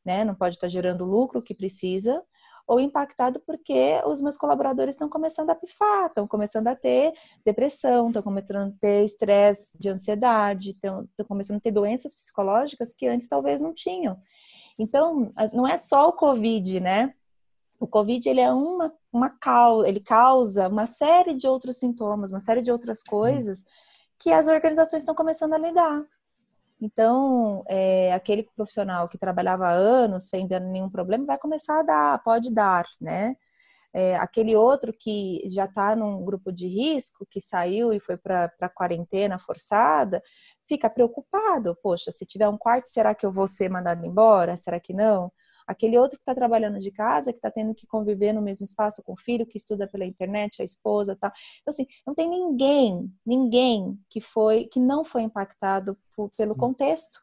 né? 0.04 0.24
Não 0.24 0.34
pode 0.34 0.56
estar 0.56 0.66
tá 0.66 0.70
gerando 0.70 1.04
o 1.04 1.10
lucro 1.10 1.42
que 1.42 1.54
precisa, 1.54 2.22
ou 2.66 2.80
impactado 2.80 3.40
porque 3.40 4.00
os 4.06 4.20
meus 4.20 4.36
colaboradores 4.36 4.94
estão 4.94 5.08
começando 5.08 5.50
a 5.50 5.54
pifar, 5.54 6.06
estão 6.06 6.26
começando 6.26 6.68
a 6.68 6.74
ter 6.74 7.12
depressão, 7.44 8.08
estão 8.08 8.22
começando 8.22 8.72
a 8.72 8.78
ter 8.78 9.04
estresse 9.04 9.78
de 9.78 9.90
ansiedade, 9.90 10.70
estão, 10.70 11.04
estão 11.04 11.26
começando 11.26 11.58
a 11.58 11.60
ter 11.60 11.70
doenças 11.70 12.14
psicológicas 12.14 12.94
que 12.94 13.06
antes 13.06 13.28
talvez 13.28 13.60
não 13.60 13.74
tinham. 13.74 14.18
Então, 14.78 15.32
não 15.52 15.68
é 15.68 15.76
só 15.76 16.08
o 16.08 16.12
Covid, 16.12 16.80
né? 16.80 17.14
O 17.78 17.86
Covid 17.86 18.28
ele 18.28 18.40
é 18.40 18.52
uma, 18.52 18.92
uma 19.12 19.30
causa, 19.30 19.88
ele 19.88 20.00
causa 20.00 20.68
uma 20.68 20.86
série 20.86 21.34
de 21.34 21.46
outros 21.46 21.78
sintomas, 21.78 22.30
uma 22.30 22.40
série 22.40 22.62
de 22.62 22.70
outras 22.70 23.02
coisas 23.02 23.64
que 24.18 24.30
as 24.30 24.46
organizações 24.48 25.02
estão 25.02 25.14
começando 25.14 25.54
a 25.54 25.58
lidar. 25.58 26.04
Então, 26.80 27.64
é, 27.68 28.12
aquele 28.12 28.42
profissional 28.56 29.08
que 29.08 29.18
trabalhava 29.18 29.68
anos 29.68 30.28
sem 30.28 30.46
dar 30.46 30.60
nenhum 30.60 30.90
problema 30.90 31.24
vai 31.24 31.38
começar 31.38 31.80
a 31.80 31.82
dar, 31.82 32.22
pode 32.22 32.52
dar, 32.52 32.84
né? 33.00 33.36
É, 33.96 34.16
aquele 34.16 34.56
outro 34.56 34.92
que 34.92 35.42
já 35.48 35.66
está 35.66 35.94
num 35.94 36.24
grupo 36.24 36.50
de 36.52 36.66
risco, 36.66 37.24
que 37.30 37.40
saiu 37.40 37.92
e 37.92 38.00
foi 38.00 38.16
para 38.16 38.52
a 38.60 38.68
quarentena 38.68 39.38
forçada, 39.38 40.20
fica 40.66 40.90
preocupado. 40.90 41.76
Poxa, 41.80 42.10
se 42.10 42.26
tiver 42.26 42.48
um 42.48 42.58
quarto, 42.58 42.86
será 42.88 43.14
que 43.14 43.24
eu 43.24 43.32
vou 43.32 43.46
ser 43.46 43.70
mandado 43.70 44.04
embora? 44.04 44.56
Será 44.56 44.80
que 44.80 44.92
não? 44.92 45.30
Aquele 45.66 45.98
outro 45.98 46.18
que 46.18 46.22
está 46.22 46.34
trabalhando 46.34 46.78
de 46.78 46.90
casa, 46.90 47.32
que 47.32 47.38
está 47.38 47.50
tendo 47.50 47.74
que 47.74 47.86
conviver 47.86 48.32
no 48.32 48.42
mesmo 48.42 48.64
espaço 48.64 49.02
com 49.02 49.12
o 49.14 49.16
filho, 49.16 49.46
que 49.46 49.56
estuda 49.56 49.86
pela 49.86 50.04
internet, 50.04 50.60
a 50.60 50.64
esposa, 50.64 51.16
tal. 51.16 51.32
Então 51.60 51.72
assim, 51.72 51.86
não 52.06 52.14
tem 52.14 52.28
ninguém, 52.28 53.12
ninguém 53.24 53.98
que 54.10 54.20
foi, 54.20 54.66
que 54.66 54.78
não 54.80 55.04
foi 55.04 55.22
impactado 55.22 55.96
por, 56.14 56.30
pelo 56.36 56.54
contexto. 56.54 57.20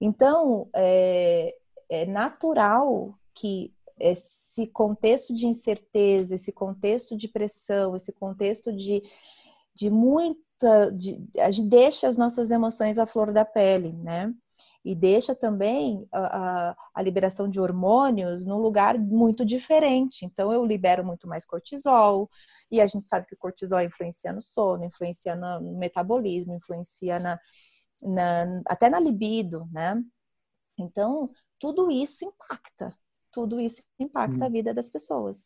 Então 0.00 0.68
é, 0.74 1.54
é 1.88 2.06
natural 2.06 3.18
que 3.34 3.72
esse 3.98 4.66
contexto 4.66 5.32
de 5.32 5.46
incerteza, 5.46 6.34
esse 6.34 6.52
contexto 6.52 7.16
de 7.16 7.28
pressão, 7.28 7.94
esse 7.94 8.12
contexto 8.12 8.72
de, 8.72 9.02
de 9.74 9.88
muita, 9.88 10.90
de, 10.90 11.24
a 11.38 11.50
gente 11.50 11.68
deixa 11.68 12.08
as 12.08 12.16
nossas 12.16 12.50
emoções 12.50 12.98
à 12.98 13.06
flor 13.06 13.32
da 13.32 13.44
pele, 13.44 13.92
né? 13.92 14.34
E 14.84 14.94
deixa 14.94 15.34
também 15.34 16.06
a, 16.10 16.70
a, 16.70 16.76
a, 16.94 17.02
liberação 17.02 17.48
de 17.48 17.60
hormônios 17.60 18.44
num 18.44 18.58
lugar 18.58 18.98
muito 18.98 19.44
diferente. 19.44 20.24
Então, 20.24 20.52
eu 20.52 20.64
libero 20.64 21.04
muito 21.04 21.28
mais 21.28 21.44
cortisol, 21.44 22.28
e 22.70 22.80
a 22.80 22.86
gente 22.86 23.06
sabe 23.06 23.26
que 23.26 23.34
o 23.34 23.38
cortisol 23.38 23.80
influencia 23.82 24.32
no 24.32 24.42
sono, 24.42 24.84
influencia 24.84 25.36
no 25.36 25.78
metabolismo, 25.78 26.54
influencia 26.54 27.18
na, 27.18 27.38
na, 28.02 28.62
até 28.66 28.88
na 28.88 28.98
libido, 28.98 29.68
né? 29.70 30.02
Então, 30.78 31.30
tudo 31.58 31.90
isso 31.90 32.24
impacta, 32.24 32.92
tudo 33.30 33.60
isso 33.60 33.84
impacta 33.98 34.44
a 34.44 34.48
hum. 34.48 34.52
vida 34.52 34.74
das 34.74 34.90
pessoas. 34.90 35.44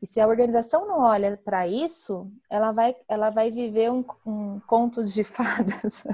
E 0.00 0.06
se 0.06 0.20
a 0.20 0.28
organização 0.28 0.86
não 0.86 1.00
olha 1.00 1.36
para 1.36 1.66
isso, 1.66 2.30
ela 2.48 2.70
vai, 2.70 2.94
ela 3.08 3.30
vai 3.30 3.50
viver 3.50 3.90
um, 3.90 4.04
um 4.24 4.60
contos 4.60 5.12
de 5.12 5.22
fadas. 5.24 6.06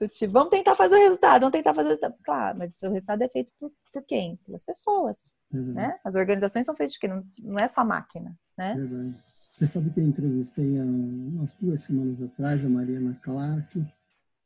do 0.00 0.08
tipo, 0.08 0.32
vamos 0.32 0.50
tentar 0.50 0.74
fazer 0.74 0.96
o 0.96 1.00
resultado, 1.00 1.40
vamos 1.42 1.52
tentar 1.52 1.74
fazer 1.74 1.88
o 1.88 1.90
resultado. 1.90 2.14
Claro, 2.24 2.58
mas 2.58 2.76
o 2.82 2.88
resultado 2.88 3.22
é 3.22 3.28
feito 3.28 3.52
por, 3.60 3.70
por 3.92 4.02
quem? 4.02 4.36
Pelas 4.46 4.64
pessoas. 4.64 5.34
Uhum. 5.52 5.74
Né? 5.74 5.98
As 6.02 6.14
organizações 6.14 6.64
são 6.64 6.74
feitas 6.74 6.94
de 6.94 7.00
quê? 7.00 7.08
Não, 7.08 7.22
não 7.38 7.58
é 7.58 7.68
só 7.68 7.82
a 7.82 7.84
máquina. 7.84 8.34
Né? 8.56 8.74
Verdade. 8.74 9.14
Você 9.52 9.66
sabe 9.66 9.90
que 9.90 10.00
eu 10.00 10.04
entrevistei 10.04 10.78
há 10.78 10.84
umas 10.84 11.52
duas 11.60 11.82
semanas 11.82 12.22
atrás 12.22 12.64
a 12.64 12.68
Mariana 12.68 13.18
Clark, 13.22 13.84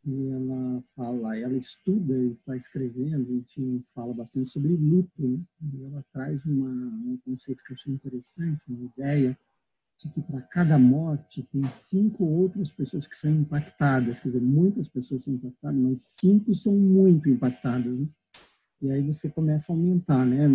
e 0.04 0.28
ela 0.28 0.82
fala, 0.96 1.36
ela 1.38 1.56
estuda 1.56 2.16
e 2.16 2.32
está 2.32 2.56
escrevendo, 2.56 3.28
a 3.28 3.32
gente 3.34 3.84
fala 3.94 4.12
bastante 4.12 4.48
sobre 4.50 4.74
luto, 4.74 5.10
né? 5.18 5.38
e 5.72 5.84
ela 5.84 6.04
traz 6.12 6.44
uma, 6.44 6.68
um 6.68 7.18
conceito 7.24 7.62
que 7.62 7.72
eu 7.72 7.74
achei 7.74 7.92
interessante, 7.92 8.64
uma 8.68 8.84
ideia 8.84 9.38
de 9.98 10.08
que 10.08 10.20
para 10.20 10.40
cada 10.42 10.78
morte 10.78 11.46
tem 11.52 11.62
cinco 11.70 12.24
outras 12.24 12.72
pessoas 12.72 13.06
que 13.06 13.16
são 13.16 13.30
impactadas, 13.30 14.18
quer 14.18 14.28
dizer, 14.28 14.42
muitas 14.42 14.88
pessoas 14.88 15.22
são 15.22 15.34
impactadas, 15.34 15.80
mas 15.80 16.02
cinco 16.02 16.52
são 16.54 16.74
muito 16.74 17.28
impactadas. 17.28 17.96
Né? 17.96 18.08
E 18.82 18.90
aí 18.90 19.02
você 19.02 19.28
começa 19.28 19.70
a 19.70 19.76
aumentar, 19.76 20.26
né? 20.26 20.48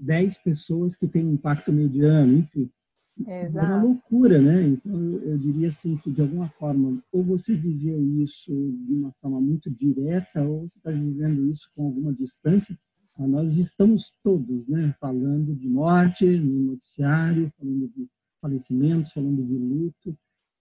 Dez 0.00 0.38
pessoas 0.38 0.96
que 0.96 1.06
têm 1.06 1.30
impacto 1.30 1.70
mediano, 1.70 2.38
enfim. 2.38 2.70
Exato. 3.18 3.58
É 3.58 3.68
uma 3.68 3.82
loucura, 3.82 4.40
né? 4.40 4.62
Então, 4.62 4.94
eu 5.22 5.38
diria 5.38 5.68
assim 5.68 5.96
que, 5.96 6.10
de 6.10 6.20
alguma 6.20 6.48
forma, 6.48 7.02
ou 7.10 7.24
você 7.24 7.54
viveu 7.54 8.02
isso 8.22 8.52
de 8.52 8.92
uma 8.92 9.12
forma 9.20 9.40
muito 9.40 9.70
direta, 9.70 10.42
ou 10.42 10.68
você 10.68 10.78
está 10.78 10.90
vivendo 10.90 11.50
isso 11.50 11.70
com 11.74 11.86
alguma 11.86 12.12
distância. 12.12 12.76
Nós 13.18 13.56
estamos 13.56 14.12
todos, 14.22 14.68
né? 14.68 14.94
Falando 15.00 15.54
de 15.54 15.68
morte 15.68 16.26
no 16.38 16.72
noticiário, 16.72 17.50
falando 17.58 17.88
de 17.88 18.06
falecimentos, 18.42 19.12
falando 19.12 19.42
de 19.42 19.54
luto, 19.54 20.18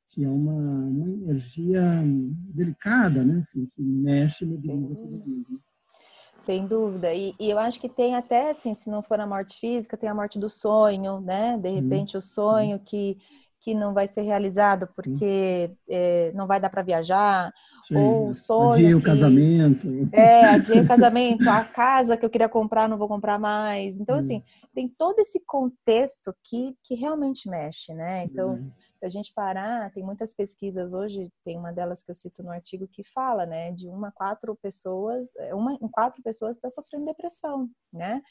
que 0.10 0.24
é 0.24 0.30
uma, 0.30 0.54
uma 0.54 1.10
energia 1.10 1.84
delicada, 2.54 3.26
né? 3.26 3.40
Assim, 3.40 3.66
que 3.76 3.82
mexe 3.82 4.46
no 4.46 4.58
todo 4.62 4.76
mundo. 4.76 5.62
Sem 6.40 6.68
dúvida. 6.68 7.14
E, 7.14 7.34
e, 7.40 7.50
eu 7.50 7.58
acho 7.58 7.80
que 7.80 7.90
tem 7.90 8.16
até, 8.16 8.52
assim, 8.52 8.74
se 8.74 8.90
não 8.90 9.02
for 9.02 9.20
a 9.20 9.26
morte 9.26 9.60
física, 9.60 9.98
tem 9.98 10.10
a 10.10 10.14
morte 10.14 10.38
do 10.38 10.50
sonho, 10.50 11.20
né? 11.20 11.58
De 11.58 11.70
repente, 11.70 12.16
o 12.16 12.22
sonho 12.22 12.80
que, 12.80 13.18
que 13.60 13.74
não 13.74 13.94
vai 13.94 14.06
ser 14.06 14.22
realizado 14.22 14.88
porque 14.96 15.72
é, 15.90 16.32
não 16.36 16.46
vai 16.46 16.60
dar 16.60 16.70
para 16.70 16.84
viajar, 16.84 17.52
Sim. 17.88 17.96
ou 17.96 18.30
o 18.30 18.36
sonho. 18.36 18.74
Adiei 18.74 18.88
que, 18.90 18.96
o 18.96 19.02
casamento. 19.02 19.88
É, 20.12 20.46
adiei 20.46 20.82
o 20.82 20.86
casamento, 20.88 21.50
a 21.50 21.64
casa 21.64 22.16
que 22.16 22.24
eu 22.26 22.30
queria 22.30 22.50
comprar, 22.50 22.88
não 22.88 22.98
vou 22.98 23.08
comprar 23.08 23.40
mais. 23.40 24.00
Então, 24.00 24.16
assim, 24.16 24.44
tem 24.74 24.88
todo 24.88 25.20
esse 25.20 25.40
contexto 25.48 26.36
que, 26.44 26.76
que 26.84 26.94
realmente 26.94 27.50
mexe, 27.50 27.94
né? 27.94 28.26
Então. 28.26 28.60
A 29.06 29.10
gente 29.10 29.34
parar, 29.34 29.92
tem 29.92 30.04
muitas 30.04 30.34
pesquisas 30.34 30.94
hoje, 30.94 31.32
tem 31.44 31.58
uma 31.58 31.72
delas 31.72 32.04
que 32.04 32.12
eu 32.12 32.16
cito 32.16 32.42
no 32.42 32.52
artigo 32.52 32.88
que 32.88 33.04
fala, 33.04 33.46
né, 33.46 33.72
de 33.72 33.88
uma 33.88 34.08
a 34.08 34.12
quatro 34.12 34.56
pessoas, 34.56 35.36
é, 35.38 35.54
uma 35.54 35.74
em 35.74 35.88
quatro 35.88 36.24
pessoas 36.24 36.56
está 36.56 36.70
sofrendo 36.70 37.06
depressão, 37.06 37.70
né? 37.94 38.22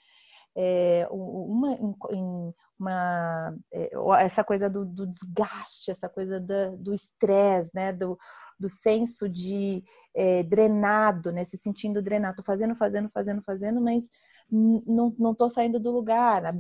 É, 0.57 1.07
uma, 1.11 1.73
em, 1.73 2.55
uma, 2.79 3.57
é, 3.73 3.91
essa 4.21 4.45
coisa 4.45 4.71
do, 4.71 4.85
do, 4.85 5.07
desgaste, 5.07 5.91
essa 5.91 6.09
coisa 6.09 6.39
do 6.41 6.95
estresse, 6.95 7.71
né? 7.75 7.93
Do, 7.93 8.17
do 8.59 8.69
senso 8.69 9.29
de 9.29 9.83
é, 10.15 10.43
drenado, 10.45 11.33
né? 11.33 11.45
Se 11.45 11.57
sentindo 11.57 12.03
drenado, 12.03 12.37
tô 12.37 12.43
fazendo, 12.45 12.75
fazendo, 12.77 13.11
fazendo, 13.11 13.43
fazendo, 13.43 13.81
mas 13.81 14.09
não, 14.51 15.15
não 15.19 15.35
tô 15.35 15.49
saindo 15.49 15.81
do 15.81 15.91
lugar, 15.91 16.45
a, 16.45 16.51
a, 16.51 16.53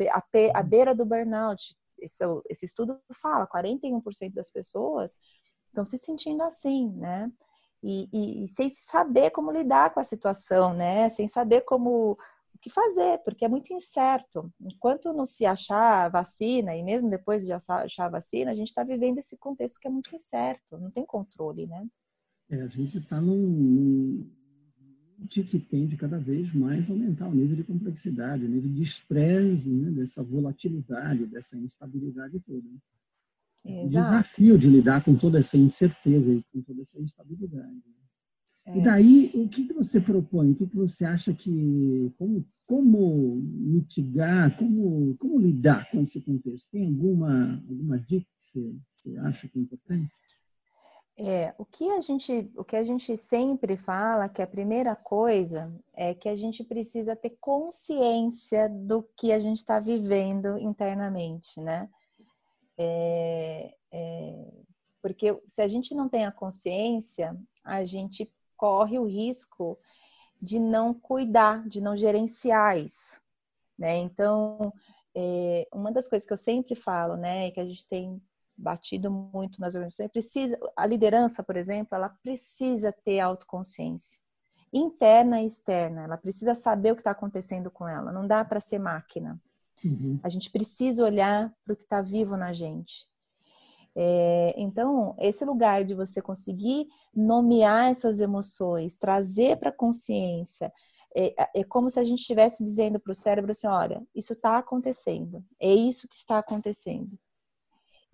a 0.54 0.60
uhum. 0.60 0.68
beira 0.68 0.94
do 0.94 1.04
burnout, 1.04 1.76
esse, 2.04 2.24
esse 2.48 2.66
estudo 2.66 2.98
fala, 3.20 3.46
41% 3.46 4.32
das 4.32 4.50
pessoas 4.50 5.18
estão 5.66 5.84
se 5.84 5.98
sentindo 5.98 6.42
assim, 6.42 6.90
né? 6.92 7.30
E, 7.82 8.08
e, 8.12 8.44
e, 8.44 8.48
sem 8.48 8.68
saber 8.70 9.30
como 9.30 9.52
lidar 9.52 9.92
com 9.92 10.00
a 10.00 10.04
situação, 10.04 10.72
né? 10.72 11.08
Sem 11.10 11.28
saber 11.28 11.62
como 11.62 12.12
o 12.12 12.58
que 12.58 12.70
fazer, 12.70 13.18
porque 13.24 13.44
é 13.44 13.48
muito 13.48 13.72
incerto. 13.74 14.50
Enquanto 14.60 15.12
não 15.12 15.26
se 15.26 15.44
achar 15.44 16.10
vacina, 16.10 16.74
e 16.74 16.82
mesmo 16.82 17.10
depois 17.10 17.44
de 17.44 17.52
achar 17.52 18.08
vacina, 18.08 18.52
a 18.52 18.54
gente 18.54 18.68
está 18.68 18.82
vivendo 18.82 19.18
esse 19.18 19.36
contexto 19.36 19.78
que 19.78 19.86
é 19.86 19.90
muito 19.90 20.14
incerto, 20.14 20.78
não 20.78 20.90
tem 20.90 21.04
controle, 21.04 21.66
né? 21.66 21.86
É, 22.48 22.62
a 22.62 22.68
gente 22.68 22.98
está 22.98 23.20
num, 23.20 24.30
de 25.24 25.42
que 25.42 25.58
tende 25.58 25.96
cada 25.96 26.18
vez 26.18 26.52
mais 26.54 26.88
a 26.88 26.92
aumentar 26.92 27.28
o 27.28 27.34
nível 27.34 27.56
de 27.56 27.64
complexidade, 27.64 28.44
o 28.44 28.48
nível 28.48 28.70
de 28.70 28.82
estresse, 28.82 29.70
né, 29.70 29.90
dessa 29.90 30.22
volatilidade, 30.22 31.26
dessa 31.26 31.56
instabilidade 31.56 32.38
toda. 32.40 32.68
O 33.64 33.88
desafio 33.88 34.58
de 34.58 34.68
lidar 34.68 35.02
com 35.02 35.16
toda 35.16 35.38
essa 35.38 35.56
incerteza 35.56 36.30
e 36.30 36.42
com 36.52 36.60
toda 36.60 36.82
essa 36.82 37.00
instabilidade. 37.00 37.82
É. 38.66 38.78
E 38.78 38.82
daí, 38.82 39.30
o 39.34 39.48
que, 39.48 39.66
que 39.66 39.72
você 39.72 40.00
propõe? 40.00 40.50
O 40.50 40.54
que, 40.54 40.66
que 40.66 40.76
você 40.76 41.04
acha 41.04 41.32
que. 41.34 42.12
Como, 42.16 42.44
como 42.66 43.36
mitigar, 43.36 44.56
como, 44.56 45.14
como 45.18 45.38
lidar 45.38 45.90
com 45.90 46.00
esse 46.02 46.20
contexto? 46.20 46.68
Tem 46.70 46.86
alguma, 46.86 47.62
alguma 47.68 47.98
dica 47.98 48.26
que 48.38 48.44
você, 48.44 48.74
você 48.90 49.16
acha 49.18 49.48
que 49.48 49.58
é 49.58 49.62
importante? 49.62 50.10
É, 51.16 51.54
o 51.56 51.64
que 51.64 51.88
a 51.90 52.00
gente, 52.00 52.50
o 52.56 52.64
que 52.64 52.74
a 52.74 52.82
gente 52.82 53.16
sempre 53.16 53.76
fala 53.76 54.28
que 54.28 54.42
a 54.42 54.46
primeira 54.46 54.96
coisa 54.96 55.72
é 55.92 56.12
que 56.12 56.28
a 56.28 56.34
gente 56.34 56.64
precisa 56.64 57.14
ter 57.14 57.36
consciência 57.40 58.68
do 58.68 59.02
que 59.16 59.32
a 59.32 59.38
gente 59.38 59.58
está 59.58 59.78
vivendo 59.78 60.58
internamente, 60.58 61.60
né? 61.60 61.88
É, 62.76 63.72
é, 63.92 64.52
porque 65.00 65.40
se 65.46 65.62
a 65.62 65.68
gente 65.68 65.94
não 65.94 66.08
tem 66.08 66.26
a 66.26 66.32
consciência, 66.32 67.36
a 67.62 67.84
gente 67.84 68.28
corre 68.56 68.98
o 68.98 69.06
risco 69.06 69.78
de 70.42 70.58
não 70.58 70.92
cuidar, 70.92 71.68
de 71.68 71.80
não 71.80 71.96
gerenciar 71.96 72.76
isso, 72.76 73.22
né? 73.78 73.98
Então, 73.98 74.72
é, 75.14 75.68
uma 75.72 75.92
das 75.92 76.08
coisas 76.08 76.26
que 76.26 76.32
eu 76.32 76.36
sempre 76.36 76.74
falo, 76.74 77.16
né, 77.16 77.46
é 77.46 77.50
que 77.52 77.60
a 77.60 77.64
gente 77.64 77.86
tem 77.86 78.20
batido 78.56 79.10
muito 79.10 79.60
nas 79.60 79.74
organizações, 79.74 80.10
precisa, 80.10 80.58
a 80.76 80.86
liderança, 80.86 81.42
por 81.42 81.56
exemplo, 81.56 81.94
ela 81.94 82.08
precisa 82.08 82.92
ter 82.92 83.20
autoconsciência, 83.20 84.20
interna 84.72 85.40
e 85.42 85.46
externa, 85.46 86.04
ela 86.04 86.16
precisa 86.16 86.54
saber 86.54 86.92
o 86.92 86.94
que 86.94 87.00
está 87.00 87.12
acontecendo 87.12 87.70
com 87.70 87.88
ela, 87.88 88.12
não 88.12 88.26
dá 88.26 88.44
para 88.44 88.60
ser 88.60 88.78
máquina, 88.78 89.40
Uhum. 89.84 90.18
A 90.22 90.28
gente 90.28 90.50
precisa 90.50 91.04
olhar 91.04 91.52
para 91.64 91.74
o 91.74 91.76
que 91.76 91.82
está 91.84 92.00
vivo 92.00 92.36
na 92.36 92.52
gente. 92.52 93.06
É, 93.96 94.54
então, 94.56 95.14
esse 95.18 95.44
lugar 95.44 95.84
de 95.84 95.94
você 95.94 96.20
conseguir 96.20 96.88
nomear 97.14 97.90
essas 97.90 98.20
emoções, 98.20 98.96
trazer 98.96 99.56
para 99.56 99.70
a 99.70 99.76
consciência, 99.76 100.72
é, 101.16 101.60
é, 101.60 101.64
como 101.64 101.88
se 101.88 102.00
a 102.00 102.02
gente 102.02 102.20
estivesse 102.20 102.64
dizendo 102.64 102.98
para 102.98 103.12
o 103.12 103.14
cérebro 103.14 103.52
assim: 103.52 103.68
olha, 103.68 104.02
isso 104.14 104.32
está 104.32 104.58
acontecendo, 104.58 105.44
é 105.60 105.72
isso 105.72 106.08
que 106.08 106.16
está 106.16 106.38
acontecendo. 106.38 107.16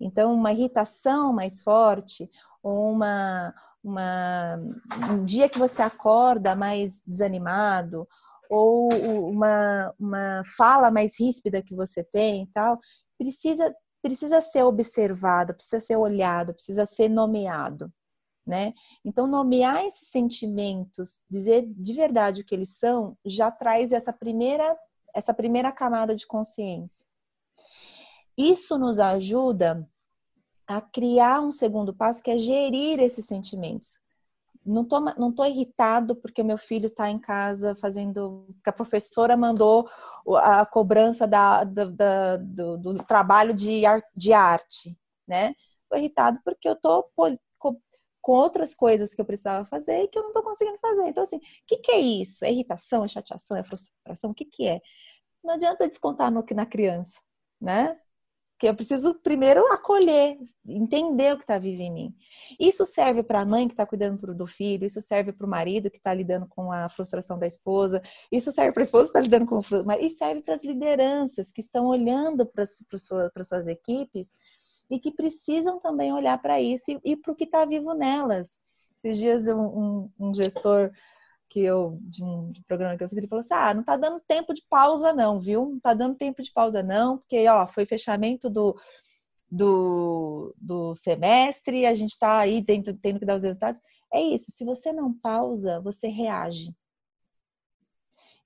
Então, 0.01 0.33
uma 0.33 0.51
irritação 0.51 1.31
mais 1.31 1.61
forte, 1.61 2.29
uma, 2.63 3.53
uma, 3.83 4.57
um 5.11 5.23
dia 5.23 5.47
que 5.47 5.59
você 5.59 5.81
acorda 5.81 6.55
mais 6.55 7.01
desanimado, 7.05 8.07
ou 8.49 8.89
uma, 9.29 9.93
uma 9.97 10.43
fala 10.57 10.91
mais 10.91 11.17
ríspida 11.19 11.61
que 11.61 11.75
você 11.75 12.03
tem 12.03 12.43
e 12.43 12.47
tal, 12.47 12.79
precisa, 13.17 13.73
precisa 14.01 14.41
ser 14.41 14.63
observado, 14.63 15.53
precisa 15.53 15.79
ser 15.79 15.95
olhado, 15.95 16.53
precisa 16.53 16.85
ser 16.85 17.07
nomeado. 17.07 17.91
Né? 18.45 18.73
Então, 19.05 19.27
nomear 19.27 19.85
esses 19.85 20.09
sentimentos, 20.09 21.21
dizer 21.29 21.65
de 21.67 21.93
verdade 21.93 22.41
o 22.41 22.45
que 22.45 22.55
eles 22.55 22.77
são, 22.77 23.15
já 23.23 23.51
traz 23.51 23.91
essa 23.91 24.11
primeira, 24.11 24.75
essa 25.13 25.33
primeira 25.33 25.71
camada 25.71 26.15
de 26.15 26.25
consciência. 26.25 27.05
Isso 28.37 28.77
nos 28.77 28.99
ajuda 28.99 29.87
a 30.67 30.81
criar 30.81 31.41
um 31.41 31.51
segundo 31.51 31.93
passo, 31.93 32.23
que 32.23 32.31
é 32.31 32.39
gerir 32.39 32.99
esses 32.99 33.25
sentimentos 33.25 34.01
não 34.65 34.85
tô, 34.85 34.99
não 34.99 35.31
tô 35.31 35.43
irritado 35.45 36.15
porque 36.15 36.41
o 36.41 36.45
meu 36.45 36.57
filho 36.57 36.87
está 36.87 37.09
em 37.09 37.19
casa 37.19 37.75
fazendo. 37.75 38.47
que 38.63 38.69
a 38.69 38.73
professora 38.73 39.35
mandou 39.35 39.89
a 40.37 40.65
cobrança 40.65 41.27
da, 41.27 41.63
da, 41.63 41.85
da 41.85 42.37
do, 42.37 42.77
do, 42.77 43.03
trabalho 43.03 43.53
de, 43.53 43.81
de 44.15 44.33
arte, 44.33 44.97
né? 45.27 45.55
Tô 45.89 45.95
irritado 45.97 46.39
porque 46.43 46.69
eu 46.69 46.75
tô 46.75 47.03
com, 47.15 47.37
outras 48.23 48.75
coisas 48.75 49.15
que 49.15 49.21
eu 49.21 49.25
precisava 49.25 49.65
fazer 49.65 50.03
e 50.03 50.07
que 50.07 50.17
eu 50.17 50.23
não 50.23 50.31
tô 50.31 50.43
conseguindo 50.43 50.77
fazer. 50.79 51.07
Então, 51.07 51.23
assim, 51.23 51.37
o 51.37 51.41
que, 51.65 51.77
que 51.77 51.91
é 51.91 51.99
isso? 51.99 52.45
É 52.45 52.51
irritação? 52.51 53.03
É 53.03 53.07
chateação? 53.07 53.57
É 53.57 53.63
frustração? 53.63 54.29
O 54.31 54.33
que, 54.33 54.45
que 54.45 54.67
é? 54.67 54.79
Não 55.43 55.55
adianta 55.55 55.87
descontar 55.87 56.31
no, 56.31 56.45
na 56.53 56.65
criança, 56.67 57.19
né? 57.59 57.99
Porque 58.61 58.69
eu 58.69 58.75
preciso 58.75 59.15
primeiro 59.15 59.65
acolher, 59.73 60.37
entender 60.67 61.33
o 61.33 61.37
que 61.37 61.43
está 61.43 61.57
vivo 61.57 61.81
em 61.81 61.91
mim. 61.91 62.15
Isso 62.59 62.85
serve 62.85 63.23
para 63.23 63.41
a 63.41 63.45
mãe 63.45 63.67
que 63.67 63.73
está 63.73 63.87
cuidando 63.87 64.35
do 64.35 64.45
filho, 64.45 64.85
isso 64.85 65.01
serve 65.01 65.31
para 65.31 65.47
o 65.47 65.49
marido 65.49 65.89
que 65.89 65.97
está 65.97 66.13
lidando 66.13 66.45
com 66.47 66.71
a 66.71 66.87
frustração 66.87 67.39
da 67.39 67.47
esposa, 67.47 68.03
isso 68.31 68.51
serve 68.51 68.71
para 68.71 68.83
a 68.83 68.85
esposa 68.85 69.05
que 69.05 69.17
está 69.17 69.19
lidando 69.19 69.47
com 69.47 69.57
o 69.57 69.93
e 69.99 70.11
serve 70.11 70.41
para 70.41 70.53
as 70.53 70.63
lideranças 70.63 71.51
que 71.51 71.59
estão 71.59 71.87
olhando 71.87 72.45
para 72.45 72.63
sua, 72.63 73.31
suas 73.43 73.65
equipes 73.65 74.35
e 74.91 74.99
que 74.99 75.09
precisam 75.09 75.79
também 75.79 76.13
olhar 76.13 76.39
para 76.39 76.61
isso 76.61 76.91
e, 76.91 76.99
e 77.03 77.17
para 77.17 77.31
o 77.31 77.35
que 77.35 77.45
está 77.45 77.65
vivo 77.65 77.95
nelas. 77.95 78.59
Esses 78.95 79.17
dias 79.17 79.47
um, 79.47 79.57
um, 79.59 80.11
um 80.19 80.35
gestor 80.35 80.91
que 81.51 81.59
eu, 81.59 81.99
de 82.03 82.23
um, 82.23 82.49
de 82.49 82.61
um, 82.61 82.63
programa 82.63 82.97
que 82.97 83.03
eu 83.03 83.09
fiz, 83.09 83.17
ele 83.17 83.27
falou 83.27 83.41
assim: 83.41 83.53
ah, 83.53 83.73
não 83.73 83.83
tá 83.83 83.97
dando 83.97 84.21
tempo 84.21 84.53
de 84.53 84.63
pausa, 84.69 85.11
não, 85.11 85.37
viu? 85.37 85.69
Não 85.69 85.79
tá 85.81 85.93
dando 85.93 86.15
tempo 86.15 86.41
de 86.41 86.49
pausa, 86.49 86.81
não, 86.81 87.17
porque, 87.17 87.45
ó, 87.49 87.65
foi 87.65 87.85
fechamento 87.85 88.49
do, 88.49 88.79
do, 89.51 90.55
do 90.57 90.95
semestre, 90.95 91.85
a 91.85 91.93
gente 91.93 92.17
tá 92.17 92.39
aí 92.39 92.61
dentro, 92.61 92.93
tendo 92.93 93.19
que 93.19 93.25
dar 93.25 93.35
os 93.35 93.43
resultados. 93.43 93.81
É 94.13 94.21
isso, 94.21 94.49
se 94.51 94.63
você 94.63 94.93
não 94.93 95.13
pausa, 95.13 95.81
você 95.81 96.07
reage. 96.07 96.73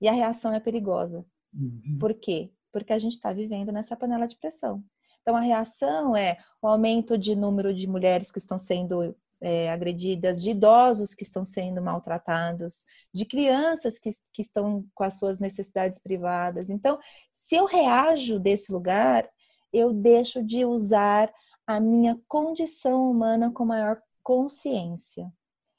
E 0.00 0.08
a 0.08 0.12
reação 0.12 0.52
é 0.52 0.58
perigosa. 0.58 1.24
Uhum. 1.54 1.98
Por 2.00 2.12
quê? 2.12 2.50
Porque 2.72 2.92
a 2.92 2.98
gente 2.98 3.12
está 3.12 3.32
vivendo 3.32 3.70
nessa 3.70 3.96
panela 3.96 4.26
de 4.26 4.36
pressão. 4.36 4.84
Então, 5.22 5.36
a 5.36 5.40
reação 5.40 6.16
é 6.16 6.38
o 6.60 6.66
aumento 6.66 7.16
de 7.16 7.36
número 7.36 7.72
de 7.72 7.88
mulheres 7.88 8.32
que 8.32 8.38
estão 8.38 8.58
sendo 8.58 9.16
é, 9.46 9.70
agredidas, 9.70 10.42
de 10.42 10.50
idosos 10.50 11.14
que 11.14 11.22
estão 11.22 11.44
sendo 11.44 11.80
maltratados, 11.80 12.84
de 13.14 13.24
crianças 13.24 13.96
que, 13.96 14.10
que 14.32 14.42
estão 14.42 14.84
com 14.92 15.04
as 15.04 15.20
suas 15.20 15.38
necessidades 15.38 16.00
privadas. 16.00 16.68
Então, 16.68 16.98
se 17.36 17.54
eu 17.54 17.64
reajo 17.64 18.40
desse 18.40 18.72
lugar, 18.72 19.24
eu 19.72 19.92
deixo 19.92 20.42
de 20.42 20.64
usar 20.64 21.32
a 21.64 21.78
minha 21.78 22.18
condição 22.26 23.08
humana 23.08 23.48
com 23.52 23.64
maior 23.64 24.02
consciência. 24.20 25.32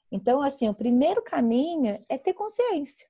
Então, 0.10 0.42
assim, 0.42 0.70
o 0.70 0.74
primeiro 0.74 1.22
caminho 1.22 2.00
é 2.08 2.18
ter 2.18 2.32
consciência. 2.32 3.06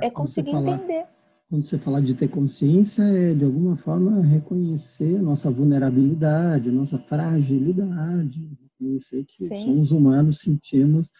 É 0.00 0.08
conseguir 0.08 0.52
falar, 0.52 0.76
entender. 0.76 1.06
Quando 1.50 1.66
você 1.66 1.78
fala 1.78 2.00
de 2.00 2.14
ter 2.14 2.28
consciência, 2.28 3.02
é 3.02 3.34
de 3.34 3.44
alguma 3.44 3.76
forma 3.76 4.24
reconhecer 4.24 5.16
a 5.16 5.22
nossa 5.22 5.50
vulnerabilidade, 5.50 6.70
a 6.70 6.72
nossa 6.72 6.98
fragilidade, 6.98 8.65
Reconhecer 8.78 9.24
que 9.24 9.48
Sim. 9.48 9.64
somos 9.64 9.90
humanos, 9.90 10.40
sentimos, 10.40 11.10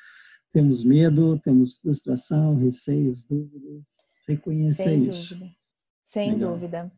temos 0.52 0.84
medo, 0.84 1.38
temos 1.38 1.76
frustração, 1.80 2.56
receios, 2.56 3.22
dúvidas. 3.24 3.84
Reconhecer 4.28 4.82
Sem 4.82 5.08
isso. 5.08 5.34
Dúvida. 5.34 5.56
Sem 6.04 6.32
Legal. 6.34 6.52
dúvida. 6.52 6.92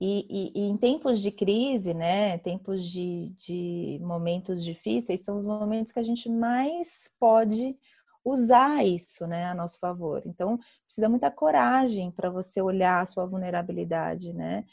E, 0.00 0.26
e, 0.28 0.60
e, 0.60 0.62
em 0.64 0.76
tempos 0.76 1.20
de 1.20 1.30
crise, 1.30 1.94
né, 1.94 2.36
tempos 2.38 2.84
de, 2.84 3.32
de 3.38 3.98
momentos 4.02 4.62
difíceis, 4.62 5.20
são 5.20 5.36
os 5.36 5.46
momentos 5.46 5.92
que 5.92 6.00
a 6.00 6.02
gente 6.02 6.28
mais 6.28 7.14
pode 7.18 7.76
usar 8.24 8.84
isso, 8.84 9.26
né, 9.26 9.46
a 9.46 9.54
nosso 9.54 9.78
favor. 9.78 10.22
Então, 10.26 10.58
precisa 10.84 11.08
muita 11.08 11.30
coragem 11.30 12.10
para 12.10 12.30
você 12.30 12.60
olhar 12.60 13.00
a 13.00 13.06
sua 13.06 13.26
vulnerabilidade, 13.26 14.32
né? 14.32 14.64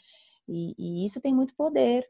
E, 0.48 0.74
e, 0.76 1.04
isso 1.04 1.20
tem 1.20 1.34
muito 1.34 1.54
poder, 1.54 2.08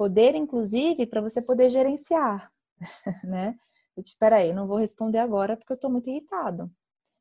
Poder, 0.00 0.34
inclusive, 0.34 1.04
para 1.04 1.20
você 1.20 1.42
poder 1.42 1.68
gerenciar, 1.68 2.50
né? 3.22 3.54
Eu 3.94 4.02
te, 4.02 4.16
aí, 4.32 4.50
não 4.50 4.66
vou 4.66 4.78
responder 4.78 5.18
agora 5.18 5.58
porque 5.58 5.70
eu 5.70 5.74
estou 5.74 5.90
muito 5.90 6.08
irritado. 6.08 6.70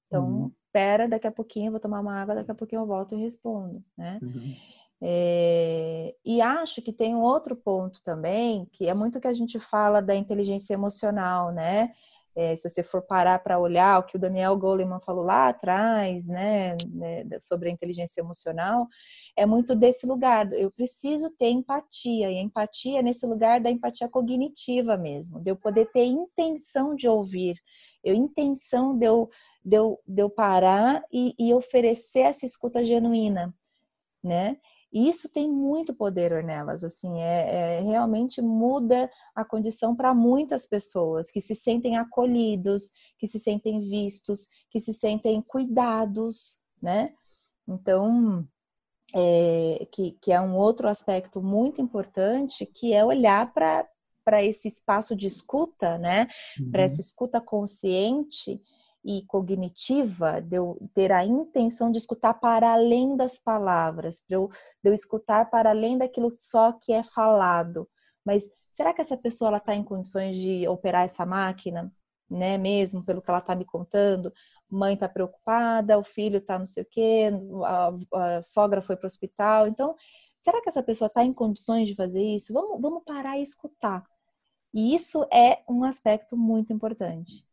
Então, 0.08 0.26
uhum. 0.26 0.52
pera, 0.72 1.06
daqui 1.06 1.28
a 1.28 1.32
pouquinho 1.32 1.68
eu 1.68 1.72
vou 1.72 1.80
tomar 1.82 2.00
uma 2.00 2.14
água, 2.14 2.36
daqui 2.36 2.52
a 2.52 2.56
pouquinho 2.56 2.84
eu 2.84 2.86
volto 2.86 3.16
e 3.16 3.22
respondo, 3.22 3.84
né? 3.98 4.18
Uhum. 4.24 4.56
É, 5.02 6.16
e 6.24 6.40
acho 6.40 6.82
que 6.82 6.94
tem 6.94 7.14
um 7.14 7.22
outro 7.22 7.54
ponto 7.54 8.02
também, 8.02 8.66
que 8.72 8.88
é 8.88 8.94
muito 8.94 9.20
que 9.20 9.28
a 9.28 9.34
gente 9.34 9.60
fala 9.60 10.02
da 10.02 10.16
inteligência 10.16 10.74
emocional, 10.74 11.52
né? 11.52 11.92
É, 12.40 12.56
se 12.56 12.70
você 12.70 12.82
for 12.82 13.02
parar 13.02 13.38
para 13.40 13.60
olhar 13.60 14.00
o 14.00 14.04
que 14.04 14.16
o 14.16 14.20
Daniel 14.20 14.56
Goleman 14.56 15.02
falou 15.02 15.26
lá 15.26 15.50
atrás, 15.50 16.26
né, 16.30 16.78
né, 16.88 17.26
sobre 17.42 17.68
a 17.68 17.72
inteligência 17.74 18.22
emocional, 18.22 18.88
é 19.36 19.46
muito 19.46 19.76
desse 19.76 20.08
lugar. 20.08 20.50
Eu 20.54 20.72
preciso 20.72 21.30
ter 21.32 21.50
empatia, 21.50 22.32
e 22.32 22.38
a 22.38 22.42
empatia 22.42 23.00
é 23.00 23.04
nesse 23.04 23.28
lugar 23.28 23.60
da 23.60 23.70
empatia 23.70 24.08
cognitiva 24.08 24.96
mesmo, 24.96 25.42
de 25.42 25.52
eu 25.52 25.58
poder 25.58 25.92
ter 25.92 26.06
intenção 26.06 26.96
de 26.96 27.10
ouvir, 27.10 27.60
eu 28.02 28.16
intenção 28.16 28.98
de 28.98 29.06
eu, 29.06 29.30
de 29.62 29.76
eu, 29.76 30.00
de 30.08 30.22
eu 30.22 30.30
parar 30.30 31.04
e, 31.12 31.36
e 31.38 31.54
oferecer 31.54 32.22
essa 32.22 32.46
escuta 32.46 32.86
genuína, 32.86 33.54
né? 34.24 34.56
E 34.92 35.08
isso 35.08 35.30
tem 35.30 35.48
muito 35.48 35.94
poder 35.94 36.44
nelas, 36.44 36.84
assim, 36.84 37.20
é, 37.22 37.78
é 37.78 37.82
realmente 37.82 38.42
muda 38.42 39.10
a 39.36 39.46
condição 39.46 39.96
para 39.96 40.14
muitas 40.14 40.66
pessoas 40.66 41.30
que 41.30 41.40
se 41.40 41.54
sentem 41.54 41.98
acolhidos, 41.98 42.92
que 43.18 43.28
se 43.28 43.40
sentem 43.40 43.80
vistos, 43.82 44.48
que 44.70 44.80
se 44.80 44.94
sentem 44.94 45.42
cuidados, 45.42 46.58
né? 46.82 47.14
Então, 47.68 48.48
é, 49.14 49.88
que, 49.92 50.12
que 50.22 50.32
é 50.32 50.42
um 50.42 50.56
outro 50.56 50.88
aspecto 50.88 51.42
muito 51.42 51.82
importante, 51.82 52.66
que 52.66 52.92
é 52.92 53.06
olhar 53.06 53.54
para 53.54 54.44
esse 54.44 54.68
espaço 54.68 55.16
de 55.16 55.28
escuta, 55.28 56.00
né? 56.00 56.28
Uhum. 56.60 56.72
Para 56.72 56.82
essa 56.82 57.00
escuta 57.00 57.40
consciente 57.40 58.60
e 59.04 59.24
cognitiva, 59.26 60.42
de 60.42 60.58
eu 60.58 60.78
ter 60.94 61.12
a 61.12 61.26
intenção 61.26 61.92
de 61.92 61.98
escutar 61.98 62.34
para 62.36 62.74
além 62.74 63.16
das 63.16 63.40
palavras, 63.40 64.24
de 64.28 64.36
eu, 64.36 64.50
de 64.84 64.90
eu 64.90 64.94
escutar 64.94 65.50
para 65.50 65.70
além 65.70 65.98
daquilo 65.98 66.34
só 66.38 66.74
que 66.74 66.92
é 66.92 67.04
falado. 67.04 67.90
Mas 68.26 68.50
será 68.74 68.94
que 68.94 69.02
essa 69.02 69.18
pessoa 69.18 69.58
está 69.58 69.74
em 69.74 69.84
condições 69.84 70.38
de 70.38 70.68
operar 70.68 71.04
essa 71.06 71.26
máquina, 71.26 71.92
né? 72.30 72.58
Mesmo 72.58 73.04
pelo 73.04 73.22
que 73.22 73.30
ela 73.30 73.40
está 73.40 73.56
me 73.56 73.66
contando, 73.66 74.32
mãe 74.70 74.94
está 74.94 75.10
preocupada, 75.10 75.98
o 75.98 76.04
filho 76.04 76.38
está 76.38 76.60
não 76.60 76.66
sei 76.66 76.84
o 76.84 76.86
quê, 76.86 77.32
a, 77.66 78.38
a 78.38 78.42
sogra 78.42 78.82
foi 78.82 78.96
para 78.96 79.06
o 79.06 79.08
hospital. 79.08 79.68
Então, 79.68 79.96
será 80.42 80.62
que 80.62 80.70
essa 80.70 80.84
pessoa 80.84 81.08
está 81.08 81.24
em 81.24 81.34
condições 81.34 81.88
de 81.88 81.96
fazer 81.96 82.24
isso? 82.24 82.54
Vamos, 82.54 82.80
vamos 82.82 83.04
parar 83.04 83.38
e 83.40 83.44
escutar. 83.44 84.04
E 84.74 84.94
isso 84.94 85.26
é 85.34 85.64
um 85.68 85.84
aspecto 85.84 86.38
muito 86.38 86.72
importante. 86.72 87.49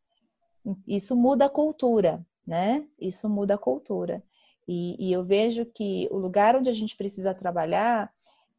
Isso 0.87 1.15
muda 1.15 1.47
a 1.47 1.51
cultura, 1.51 2.25
né? 2.47 2.87
Isso 2.99 3.29
muda 3.29 3.55
a 3.55 3.59
cultura. 3.59 4.23
E, 4.67 4.97
e 4.99 5.13
eu 5.13 5.25
vejo 5.25 5.65
que 5.65 6.09
o 6.11 6.19
lugar 6.19 6.57
onde 6.57 6.69
a 6.69 6.73
gente 6.73 6.97
precisa 6.97 7.35
trabalhar 7.35 8.13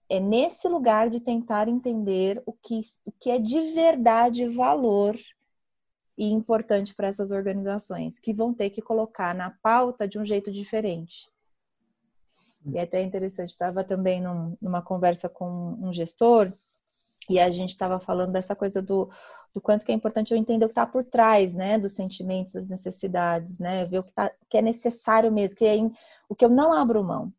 é 0.09 0.19
nesse 0.19 0.67
lugar 0.67 1.09
de 1.09 1.19
tentar 1.19 1.67
entender 1.67 2.41
o 2.45 2.53
que, 2.53 2.79
o 3.05 3.11
que 3.11 3.29
é 3.29 3.37
de 3.37 3.73
verdade 3.73 4.47
valor 4.47 5.15
e 6.17 6.31
importante 6.31 6.95
para 6.95 7.07
essas 7.07 7.29
organizações, 7.29 8.17
que 8.17 8.33
vão 8.33 8.53
ter 8.53 8.69
que 8.69 8.81
colocar 8.81 9.35
na 9.35 9.51
pauta 9.61 10.07
de 10.07 10.17
um 10.17 10.25
jeito 10.25 10.51
diferente. 10.51 11.29
E 12.65 12.77
é 12.77 12.81
até 12.81 13.01
interessante, 13.01 13.51
estava 13.51 13.83
também 13.83 14.21
num, 14.21 14.57
numa 14.61 14.81
conversa 14.81 15.29
com 15.29 15.77
um 15.79 15.93
gestor 15.93 16.51
e 17.29 17.39
a 17.39 17.49
gente 17.51 17.71
estava 17.71 17.99
falando 17.99 18.31
dessa 18.31 18.55
coisa 18.55 18.81
do, 18.81 19.09
do 19.53 19.61
quanto 19.61 19.85
que 19.85 19.91
é 19.91 19.95
importante 19.95 20.31
eu 20.31 20.37
entender 20.37 20.65
o 20.65 20.69
que 20.69 20.73
está 20.73 20.85
por 20.85 21.03
trás, 21.03 21.53
né, 21.53 21.77
dos 21.77 21.93
sentimentos, 21.93 22.53
das 22.53 22.69
necessidades, 22.69 23.59
né, 23.59 23.85
ver 23.85 23.99
o 23.99 24.03
que, 24.03 24.13
tá, 24.13 24.31
que 24.49 24.57
é 24.57 24.61
necessário 24.61 25.31
mesmo, 25.31 25.57
que 25.57 25.65
é 25.65 25.77
o 26.29 26.35
que 26.35 26.45
eu 26.45 26.49
não 26.49 26.71
abro 26.71 27.03
mão. 27.03 27.33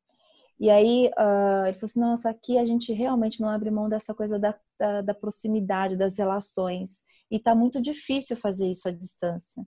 E 0.61 0.71
aí 0.71 1.09
uh, 1.17 1.67
ele 1.67 1.75
falou 1.75 1.85
assim, 1.85 2.01
nossa, 2.01 2.31
aqui 2.31 2.59
a 2.59 2.65
gente 2.65 2.93
realmente 2.93 3.41
não 3.41 3.49
abre 3.49 3.71
mão 3.71 3.89
dessa 3.89 4.13
coisa 4.13 4.39
da, 4.39 4.55
da, 4.79 5.03
da 5.03 5.15
proximidade, 5.15 5.97
das 5.97 6.19
relações, 6.19 7.05
e 7.31 7.37
está 7.37 7.55
muito 7.55 7.81
difícil 7.81 8.37
fazer 8.37 8.69
isso 8.69 8.89
à 8.89 8.91
distância. 8.91 9.65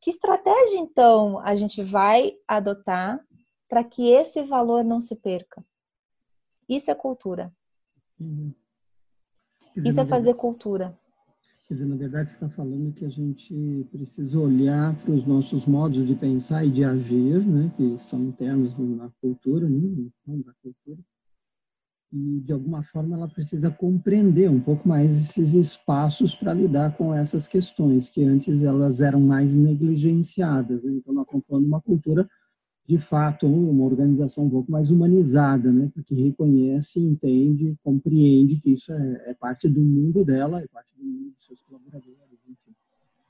Que 0.00 0.10
estratégia, 0.10 0.78
então, 0.78 1.38
a 1.40 1.54
gente 1.54 1.82
vai 1.82 2.32
adotar 2.48 3.20
para 3.68 3.84
que 3.84 4.10
esse 4.10 4.42
valor 4.42 4.82
não 4.82 5.00
se 5.00 5.16
perca? 5.16 5.64
Isso 6.68 6.90
é 6.90 6.94
cultura. 6.94 7.52
Uhum. 8.18 8.54
Dizer, 9.74 9.88
Isso 9.88 10.00
é 10.00 10.06
fazer 10.06 10.26
verdade, 10.26 10.40
cultura. 10.40 10.98
Quer 11.66 11.74
dizer, 11.74 11.86
na 11.86 11.96
verdade, 11.96 12.28
você 12.28 12.36
está 12.36 12.48
falando 12.48 12.92
que 12.92 13.04
a 13.04 13.08
gente 13.08 13.88
precisa 13.90 14.38
olhar 14.38 14.94
para 14.96 15.12
os 15.12 15.26
nossos 15.26 15.66
modos 15.66 16.06
de 16.06 16.14
pensar 16.14 16.64
e 16.64 16.70
de 16.70 16.84
agir, 16.84 17.44
né, 17.44 17.72
que 17.76 17.98
são 17.98 18.22
internos 18.22 18.76
na 18.78 19.10
cultura, 19.20 19.68
né, 19.68 20.10
da 20.26 20.52
cultura, 20.62 21.00
e 22.12 22.40
de 22.40 22.52
alguma 22.52 22.82
forma 22.84 23.16
ela 23.16 23.26
precisa 23.26 23.70
compreender 23.70 24.48
um 24.48 24.60
pouco 24.60 24.88
mais 24.88 25.12
esses 25.16 25.52
espaços 25.54 26.34
para 26.34 26.54
lidar 26.54 26.96
com 26.96 27.12
essas 27.12 27.48
questões 27.48 28.08
que 28.08 28.22
antes 28.22 28.62
elas 28.62 29.00
eram 29.00 29.20
mais 29.20 29.56
negligenciadas. 29.56 30.84
Né? 30.84 30.92
Então, 30.92 31.12
nós 31.12 31.24
estamos 31.24 31.44
falando 31.46 31.64
de 31.64 31.68
uma 31.68 31.80
cultura 31.80 32.28
de 32.86 32.98
fato, 32.98 33.46
uma 33.46 33.84
organização 33.84 34.44
um 34.44 34.50
pouco 34.50 34.70
mais 34.70 34.90
humanizada, 34.90 35.72
né? 35.72 35.90
porque 35.94 36.14
reconhece, 36.14 37.00
entende, 37.00 37.76
compreende 37.82 38.56
que 38.56 38.72
isso 38.72 38.92
é, 38.92 39.30
é 39.30 39.34
parte 39.34 39.68
do 39.68 39.80
mundo 39.80 40.22
dela, 40.24 40.60
é 40.60 40.66
parte 40.66 40.90
do 40.96 41.02
mundo 41.02 41.30
dos 41.30 41.46
seus 41.46 41.62
colaboradores. 41.62 42.18
Enfim. 42.46 42.74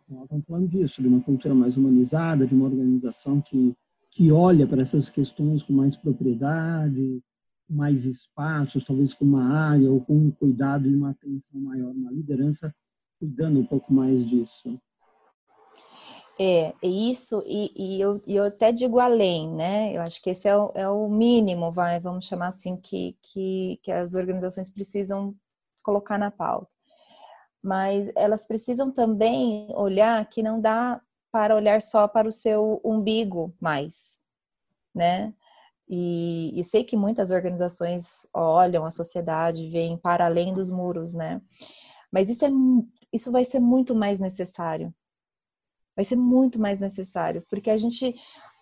Então, 0.08 0.24
estamos 0.24 0.44
falando 0.44 0.68
disso, 0.68 1.00
de 1.00 1.06
uma 1.06 1.20
cultura 1.20 1.54
mais 1.54 1.76
humanizada, 1.76 2.46
de 2.46 2.54
uma 2.54 2.66
organização 2.66 3.40
que, 3.40 3.76
que 4.10 4.32
olha 4.32 4.66
para 4.66 4.82
essas 4.82 5.08
questões 5.08 5.62
com 5.62 5.72
mais 5.72 5.96
propriedade, 5.96 7.22
mais 7.70 8.06
espaços, 8.06 8.84
talvez 8.84 9.14
com 9.14 9.24
uma 9.24 9.44
área 9.44 9.90
ou 9.90 10.00
com 10.00 10.16
um 10.16 10.30
cuidado 10.32 10.88
e 10.88 10.96
uma 10.96 11.10
atenção 11.10 11.60
maior, 11.60 11.92
uma 11.92 12.10
liderança 12.10 12.74
cuidando 13.20 13.60
um 13.60 13.64
pouco 13.64 13.92
mais 13.94 14.26
disso. 14.26 14.80
É, 16.38 16.75
isso, 16.83 17.44
e, 17.47 17.73
e 17.77 18.01
eu, 18.01 18.20
eu 18.27 18.44
até 18.44 18.73
digo 18.73 18.99
além, 18.99 19.49
né? 19.53 19.92
Eu 19.97 20.03
acho 20.03 20.20
que 20.20 20.31
esse 20.31 20.49
é 20.49 20.57
o, 20.57 20.73
é 20.75 20.88
o 20.88 21.09
mínimo, 21.09 21.70
vai, 21.73 22.01
vamos 22.01 22.27
chamar 22.27 22.49
assim, 22.49 22.77
que, 22.77 23.16
que, 23.23 23.79
que 23.83 23.92
as 23.92 24.14
organizações 24.14 24.68
precisam 24.68 25.35
colocar 25.83 26.18
na 26.18 26.31
pauta. 26.33 26.68
Mas 27.62 28.11
elas 28.16 28.47
precisam 28.47 28.90
também 28.90 29.68
olhar 29.77 30.29
que 30.29 30.42
não 30.42 30.61
dá 30.61 31.01
para 31.31 31.55
olhar 31.55 31.81
só 31.81 32.09
para 32.09 32.29
o 32.29 32.33
seu 32.33 32.81
umbigo 32.85 33.55
mais, 33.61 34.18
né? 34.94 35.33
E, 35.88 36.59
e 36.59 36.64
sei 36.64 36.83
que 36.85 36.97
muitas 36.97 37.31
organizações 37.31 38.29
olham 38.35 38.85
a 38.85 38.90
sociedade, 38.90 39.70
veem 39.70 39.97
para 39.97 40.27
além 40.27 40.53
dos 40.53 40.70
muros, 40.70 41.14
né? 41.14 41.40
Mas 42.11 42.29
isso, 42.29 42.44
é, 42.44 42.51
isso 43.12 43.31
vai 43.31 43.44
ser 43.44 43.61
muito 43.61 43.94
mais 43.94 44.20
necessário 44.20 44.92
vai 45.94 46.04
ser 46.04 46.16
muito 46.16 46.61
mais 46.61 46.80
necessário, 46.80 47.44
porque 47.48 47.70
a 47.70 47.76
gente 47.76 48.14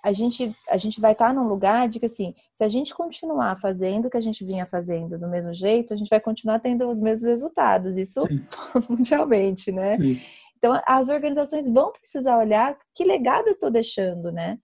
a 0.05 0.13
gente 0.13 0.55
a 0.69 0.77
gente 0.77 1.01
vai 1.01 1.13
estar 1.13 1.33
num 1.33 1.47
lugar 1.47 1.89
de 1.89 2.01
que 2.01 2.07
assim, 2.07 2.35
se 2.53 2.65
a 2.65 2.69
gente 2.69 2.95
continuar 2.95 3.61
fazendo 3.61 4.07
o 4.07 4.11
que 4.11 4.17
a 4.17 4.21
gente 4.23 4.45
vinha 4.45 4.67
fazendo 4.67 5.19
do 5.19 5.29
mesmo 5.29 5.55
jeito, 5.55 5.95
a 5.95 5.97
gente 5.97 6.09
vai 6.09 6.21
continuar 6.21 6.59
tendo 6.59 6.89
os 6.89 7.01
mesmos 7.01 7.29
resultados, 7.29 7.97
isso 7.97 8.27
Sim. 8.27 8.45
mundialmente, 8.91 9.71
né? 9.71 9.97
Sim. 9.99 10.21
Então 10.59 10.81
as 10.87 11.09
organizações 11.09 11.69
vão 11.69 11.93
precisar 11.93 12.39
olhar 12.39 12.77
que 12.95 13.05
legado 13.05 13.49
eu 13.49 13.55
estou 13.55 13.71
deixando, 13.71 14.33
né? 14.33 14.59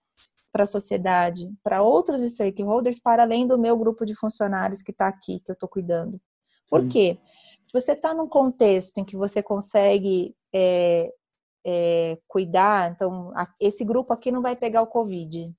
Para 0.51 0.63
a 0.63 0.67
sociedade, 0.67 1.49
para 1.63 1.81
outros 1.81 2.21
stakeholders, 2.21 2.99
para 2.99 3.23
além 3.23 3.47
do 3.47 3.57
meu 3.57 3.77
grupo 3.77 4.05
de 4.05 4.15
funcionários 4.15 4.81
que 4.81 4.91
está 4.91 5.07
aqui, 5.07 5.39
que 5.39 5.51
eu 5.51 5.53
estou 5.53 5.69
cuidando. 5.69 6.19
Por 6.69 6.81
Sim. 6.81 6.87
quê? 6.89 7.17
Se 7.65 7.79
você 7.79 7.93
está 7.93 8.13
num 8.13 8.27
contexto 8.27 8.97
em 8.97 9.05
que 9.05 9.15
você 9.15 9.43
consegue 9.43 10.35
é, 10.53 11.11
é, 11.65 12.17
cuidar, 12.27 12.91
então 12.91 13.33
esse 13.59 13.83
grupo 13.83 14.13
aqui 14.13 14.31
não 14.31 14.41
vai 14.41 14.55
pegar 14.55 14.81
o 14.81 14.87
Covid. 14.87 15.53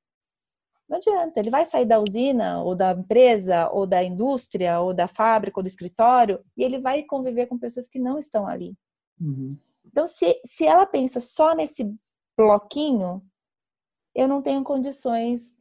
Não 0.88 0.96
adianta, 0.96 1.38
ele 1.38 1.50
vai 1.50 1.64
sair 1.64 1.84
da 1.84 2.00
usina, 2.00 2.62
ou 2.64 2.74
da 2.74 2.90
empresa, 2.92 3.70
ou 3.70 3.86
da 3.86 4.02
indústria, 4.02 4.80
ou 4.80 4.92
da 4.92 5.06
fábrica, 5.06 5.60
ou 5.60 5.62
do 5.62 5.68
escritório, 5.68 6.44
e 6.56 6.64
ele 6.64 6.80
vai 6.80 7.04
conviver 7.04 7.46
com 7.46 7.56
pessoas 7.56 7.88
que 7.88 7.98
não 7.98 8.18
estão 8.18 8.46
ali. 8.46 8.76
Uhum. 9.20 9.56
Então, 9.84 10.04
se, 10.04 10.40
se 10.44 10.66
ela 10.66 10.84
pensa 10.86 11.20
só 11.20 11.54
nesse 11.54 11.94
bloquinho, 12.36 13.22
eu 14.14 14.26
não 14.26 14.42
tenho 14.42 14.64
condições 14.64 15.58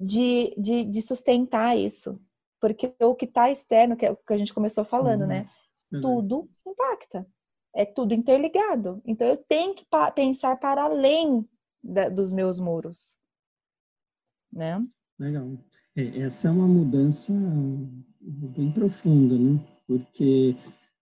de, 0.00 0.54
de, 0.56 0.84
de 0.84 1.02
sustentar 1.02 1.76
isso. 1.76 2.18
Porque 2.58 2.94
o 3.00 3.14
que 3.14 3.26
está 3.26 3.50
externo, 3.50 3.96
que 3.96 4.06
é 4.06 4.12
o 4.12 4.16
que 4.16 4.32
a 4.32 4.36
gente 4.38 4.54
começou 4.54 4.84
falando, 4.84 5.22
uhum. 5.22 5.26
né? 5.26 5.50
Uhum. 5.92 6.00
Tudo 6.00 6.50
impacta 6.66 7.26
é 7.74 7.84
tudo 7.84 8.14
interligado. 8.14 9.00
Então 9.04 9.26
eu 9.26 9.36
tenho 9.36 9.74
que 9.74 9.84
pensar 10.14 10.56
para 10.56 10.84
além 10.84 11.46
da, 11.82 12.08
dos 12.08 12.32
meus 12.32 12.58
muros, 12.58 13.18
né? 14.52 14.84
Legal. 15.18 15.58
É, 15.96 16.20
essa 16.20 16.48
é 16.48 16.50
uma 16.50 16.66
mudança 16.66 17.32
bem 18.20 18.70
profunda, 18.72 19.36
né? 19.36 19.60
Porque 19.86 20.56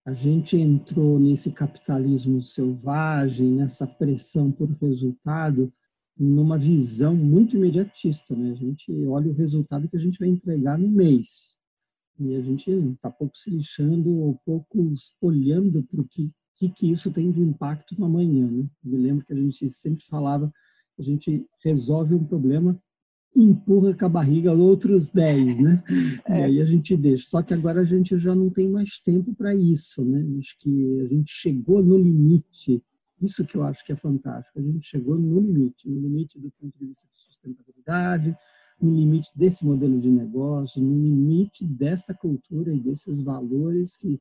a 0.04 0.12
gente 0.12 0.56
entrou 0.56 1.18
nesse 1.18 1.50
capitalismo 1.50 2.42
selvagem, 2.42 3.52
nessa 3.52 3.86
pressão 3.86 4.50
por 4.50 4.70
resultado, 4.80 5.72
numa 6.16 6.58
visão 6.58 7.14
muito 7.14 7.56
imediatista, 7.56 8.34
né? 8.34 8.50
A 8.50 8.54
gente 8.54 8.92
olha 9.06 9.30
o 9.30 9.34
resultado 9.34 9.88
que 9.88 9.96
a 9.96 10.00
gente 10.00 10.18
vai 10.18 10.28
entregar 10.28 10.78
no 10.78 10.88
mês. 10.88 11.58
E 12.18 12.34
a 12.34 12.42
gente 12.42 12.70
está 12.70 13.10
pouco 13.10 13.36
se 13.36 13.50
lixando, 13.50 14.38
pouco 14.44 14.92
olhando 15.22 15.82
para 15.84 16.00
o 16.00 16.04
que 16.06 16.30
que, 16.60 16.68
que 16.68 16.90
isso 16.90 17.10
tem 17.10 17.30
de 17.30 17.40
impacto 17.40 17.98
no 17.98 18.04
amanhã. 18.04 18.46
Né? 18.46 18.66
Eu 18.84 18.90
me 18.90 18.98
lembro 18.98 19.24
que 19.24 19.32
a 19.32 19.36
gente 19.36 19.68
sempre 19.70 20.04
falava, 20.04 20.52
a 20.98 21.02
gente 21.02 21.46
resolve 21.64 22.14
um 22.14 22.24
problema 22.24 22.78
empurra 23.34 23.94
com 23.94 24.06
a 24.06 24.08
barriga 24.08 24.52
outros 24.52 25.08
10, 25.08 25.60
né? 25.60 25.84
É. 26.26 26.40
E 26.40 26.42
aí 26.42 26.60
a 26.60 26.64
gente 26.64 26.96
deixa. 26.96 27.28
Só 27.28 27.40
que 27.40 27.54
agora 27.54 27.80
a 27.80 27.84
gente 27.84 28.18
já 28.18 28.34
não 28.34 28.50
tem 28.50 28.68
mais 28.68 28.98
tempo 28.98 29.32
para 29.32 29.54
isso, 29.54 30.04
né? 30.04 30.26
Acho 30.40 30.58
que 30.58 31.00
a 31.00 31.06
gente 31.06 31.30
chegou 31.32 31.80
no 31.80 31.96
limite. 31.96 32.82
Isso 33.22 33.44
que 33.44 33.56
eu 33.56 33.62
acho 33.62 33.86
que 33.86 33.92
é 33.92 33.96
fantástico. 33.96 34.58
A 34.58 34.62
gente 34.62 34.84
chegou 34.84 35.16
no 35.16 35.40
limite, 35.40 35.88
no 35.88 36.00
limite 36.00 36.40
do 36.40 36.50
ponto 36.50 36.76
de 36.76 36.86
vista 36.86 37.06
de 37.06 37.18
sustentabilidade, 37.18 38.36
no 38.82 38.92
limite 38.92 39.30
desse 39.36 39.64
modelo 39.64 40.00
de 40.00 40.10
negócio, 40.10 40.82
no 40.82 41.00
limite 41.00 41.64
dessa 41.64 42.12
cultura 42.12 42.74
e 42.74 42.80
desses 42.80 43.20
valores 43.20 43.96
que 43.96 44.20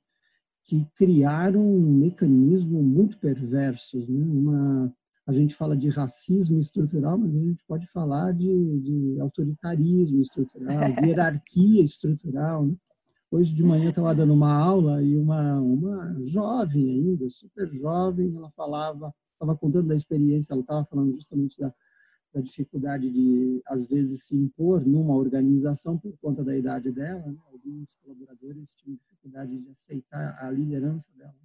que 0.70 0.86
criaram 0.96 1.66
um 1.66 1.98
mecanismo 1.98 2.84
muito 2.84 3.18
perversos. 3.18 4.08
Né? 4.08 4.24
Uma, 4.24 4.94
a 5.26 5.34
gente 5.34 5.56
fala 5.56 5.76
de 5.76 5.90
racismo 5.90 6.60
estrutural, 6.60 7.18
mas 7.18 7.36
a 7.36 7.40
gente 7.40 7.66
pode 7.68 7.88
falar 7.88 8.34
de, 8.34 8.80
de 8.80 9.20
autoritarismo 9.20 10.22
estrutural, 10.22 10.94
de 10.94 11.08
hierarquia 11.08 11.82
estrutural. 11.82 12.68
Né? 12.68 12.76
Hoje 13.32 13.52
de 13.52 13.64
manhã 13.64 13.90
estava 13.90 14.14
dando 14.14 14.32
uma 14.32 14.54
aula 14.54 15.02
e 15.02 15.18
uma, 15.18 15.60
uma 15.60 16.16
jovem 16.24 16.88
ainda, 16.92 17.28
super 17.30 17.68
jovem, 17.74 18.36
ela 18.36 18.52
falava, 18.52 19.12
estava 19.34 19.58
contando 19.58 19.88
da 19.88 19.96
experiência, 19.96 20.54
ela 20.54 20.62
estava 20.62 20.86
falando 20.86 21.16
justamente 21.16 21.60
da, 21.60 21.74
da 22.34 22.42
dificuldade 22.42 23.10
de, 23.10 23.62
às 23.68 23.88
vezes, 23.88 24.26
se 24.26 24.36
impor 24.36 24.86
numa 24.86 25.15
organização 25.15 25.98
por 25.98 26.15
conta 26.22 26.44
da 26.44 26.56
idade 26.56 26.92
dela. 26.92 27.26
Né? 27.26 27.38
Alguns 27.52 27.96
colaboradores 28.04 28.76
tinham 28.76 28.98
dificuldade 28.98 29.58
de 29.58 29.70
aceitar 29.70 30.38
a 30.39 30.52
liderança 30.52 31.10
dela. 31.18 31.36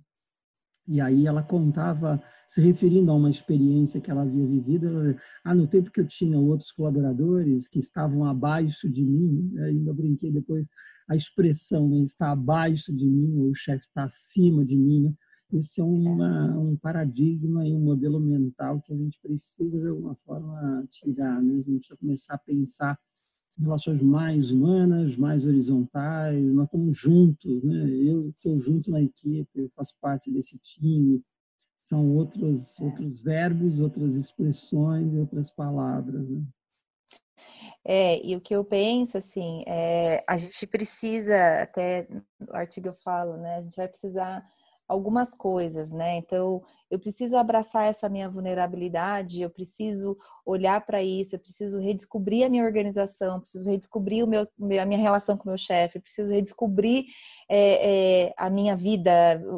E 0.86 1.00
aí 1.00 1.26
ela 1.26 1.42
contava, 1.42 2.22
se 2.46 2.60
referindo 2.60 3.10
a 3.10 3.14
uma 3.14 3.30
experiência 3.30 4.00
que 4.00 4.10
ela 4.10 4.20
havia 4.20 4.46
vivido, 4.46 4.86
ela, 4.86 5.16
ah, 5.42 5.54
no 5.54 5.66
tempo 5.66 5.90
que 5.90 5.98
eu 5.98 6.06
tinha 6.06 6.38
outros 6.38 6.70
colaboradores 6.72 7.66
que 7.66 7.78
estavam 7.78 8.26
abaixo 8.26 8.88
de 8.90 9.02
mim, 9.02 9.50
né? 9.52 9.68
ainda 9.68 9.94
brinquei 9.94 10.30
depois, 10.30 10.66
a 11.08 11.16
expressão 11.16 11.88
né, 11.88 12.00
está 12.00 12.32
abaixo 12.32 12.94
de 12.94 13.06
mim, 13.06 13.38
ou 13.38 13.50
o 13.50 13.54
chefe 13.54 13.86
está 13.86 14.04
acima 14.04 14.62
de 14.64 14.76
mim, 14.76 15.04
né? 15.04 15.14
Esse 15.56 15.80
é 15.80 15.84
uma, 15.84 16.58
um 16.58 16.76
paradigma 16.76 17.66
e 17.66 17.74
um 17.74 17.80
modelo 17.80 18.18
mental 18.18 18.80
que 18.80 18.92
a 18.92 18.96
gente 18.96 19.18
precisa, 19.20 19.80
de 19.80 19.88
alguma 19.88 20.14
forma, 20.26 20.86
tirar. 20.90 21.40
Né? 21.42 21.52
A 21.52 21.56
gente 21.56 21.78
precisa 21.78 21.96
começar 21.96 22.34
a 22.34 22.38
pensar 22.38 22.98
em 23.58 23.62
relações 23.62 24.02
mais 24.02 24.50
humanas, 24.50 25.16
mais 25.16 25.46
horizontais, 25.46 26.42
nós 26.52 26.66
estamos 26.66 26.96
juntos, 26.96 27.62
né? 27.62 27.88
eu 27.88 28.30
estou 28.30 28.56
junto 28.58 28.90
na 28.90 29.00
equipe, 29.00 29.48
eu 29.54 29.70
faço 29.76 29.94
parte 30.00 30.30
desse 30.30 30.58
time, 30.58 31.22
são 31.84 32.10
outros, 32.16 32.80
outros 32.80 33.20
verbos, 33.20 33.80
outras 33.80 34.14
expressões, 34.14 35.14
outras 35.14 35.50
palavras. 35.50 36.28
Né? 36.28 36.42
É, 37.84 38.26
e 38.26 38.34
o 38.34 38.40
que 38.40 38.56
eu 38.56 38.64
penso, 38.64 39.18
assim, 39.18 39.62
é, 39.66 40.24
a 40.26 40.36
gente 40.36 40.66
precisa, 40.66 41.62
até 41.62 42.08
no 42.40 42.54
artigo 42.56 42.88
eu 42.88 42.94
falo, 42.94 43.36
né? 43.36 43.56
A 43.56 43.60
gente 43.60 43.76
vai 43.76 43.86
precisar 43.86 44.42
algumas 44.86 45.34
coisas, 45.34 45.92
né? 45.92 46.18
Então, 46.18 46.62
eu 46.90 46.98
preciso 46.98 47.36
abraçar 47.36 47.88
essa 47.88 48.08
minha 48.08 48.28
vulnerabilidade, 48.28 49.40
eu 49.40 49.50
preciso 49.50 50.16
olhar 50.44 50.84
para 50.84 51.02
isso, 51.02 51.34
eu 51.34 51.38
preciso 51.38 51.80
redescobrir 51.80 52.44
a 52.44 52.48
minha 52.48 52.64
organização, 52.64 53.40
preciso 53.40 53.70
redescobrir 53.70 54.24
o 54.24 54.28
meu, 54.28 54.46
a 54.80 54.84
minha 54.86 55.00
relação 55.00 55.36
com 55.36 55.44
o 55.44 55.48
meu 55.48 55.58
chefe, 55.58 56.00
preciso 56.00 56.30
redescobrir 56.30 57.04
é, 57.48 58.26
é, 58.26 58.34
a 58.36 58.50
minha 58.50 58.76
vida, 58.76 59.10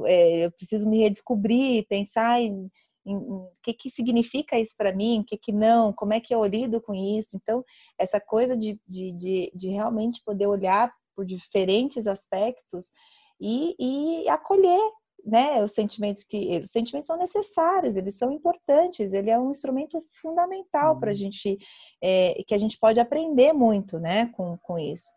é, 0.06 0.46
eu 0.46 0.52
preciso 0.52 0.88
me 0.88 0.98
redescobrir, 0.98 1.86
pensar 1.88 2.40
em 2.40 2.70
o 3.08 3.52
que, 3.62 3.72
que 3.72 3.88
significa 3.88 4.58
isso 4.58 4.74
para 4.76 4.92
mim, 4.92 5.20
o 5.20 5.24
que, 5.24 5.36
que 5.36 5.52
não, 5.52 5.92
como 5.92 6.12
é 6.12 6.20
que 6.20 6.34
eu 6.34 6.44
lido 6.44 6.80
com 6.80 6.92
isso. 6.92 7.36
Então, 7.36 7.64
essa 7.96 8.20
coisa 8.20 8.56
de, 8.56 8.80
de, 8.86 9.12
de, 9.12 9.52
de 9.54 9.68
realmente 9.68 10.20
poder 10.24 10.48
olhar 10.48 10.92
por 11.14 11.24
diferentes 11.24 12.06
aspectos 12.08 12.92
e, 13.40 13.76
e 13.78 14.28
acolher 14.28 14.80
né, 15.26 15.62
os 15.62 15.72
sentimentos 15.72 16.22
que 16.22 16.60
os 16.62 16.70
sentimentos 16.70 17.08
são 17.08 17.18
necessários, 17.18 17.96
eles 17.96 18.16
são 18.16 18.30
importantes, 18.30 19.12
ele 19.12 19.28
é 19.28 19.38
um 19.38 19.50
instrumento 19.50 20.00
fundamental 20.20 20.94
uhum. 20.94 21.00
para 21.00 21.10
a 21.10 21.14
gente 21.14 21.58
é, 22.00 22.42
que 22.46 22.54
a 22.54 22.58
gente 22.58 22.78
pode 22.78 23.00
aprender 23.00 23.52
muito, 23.52 23.98
né, 23.98 24.26
com, 24.36 24.56
com 24.58 24.78
isso. 24.78 25.08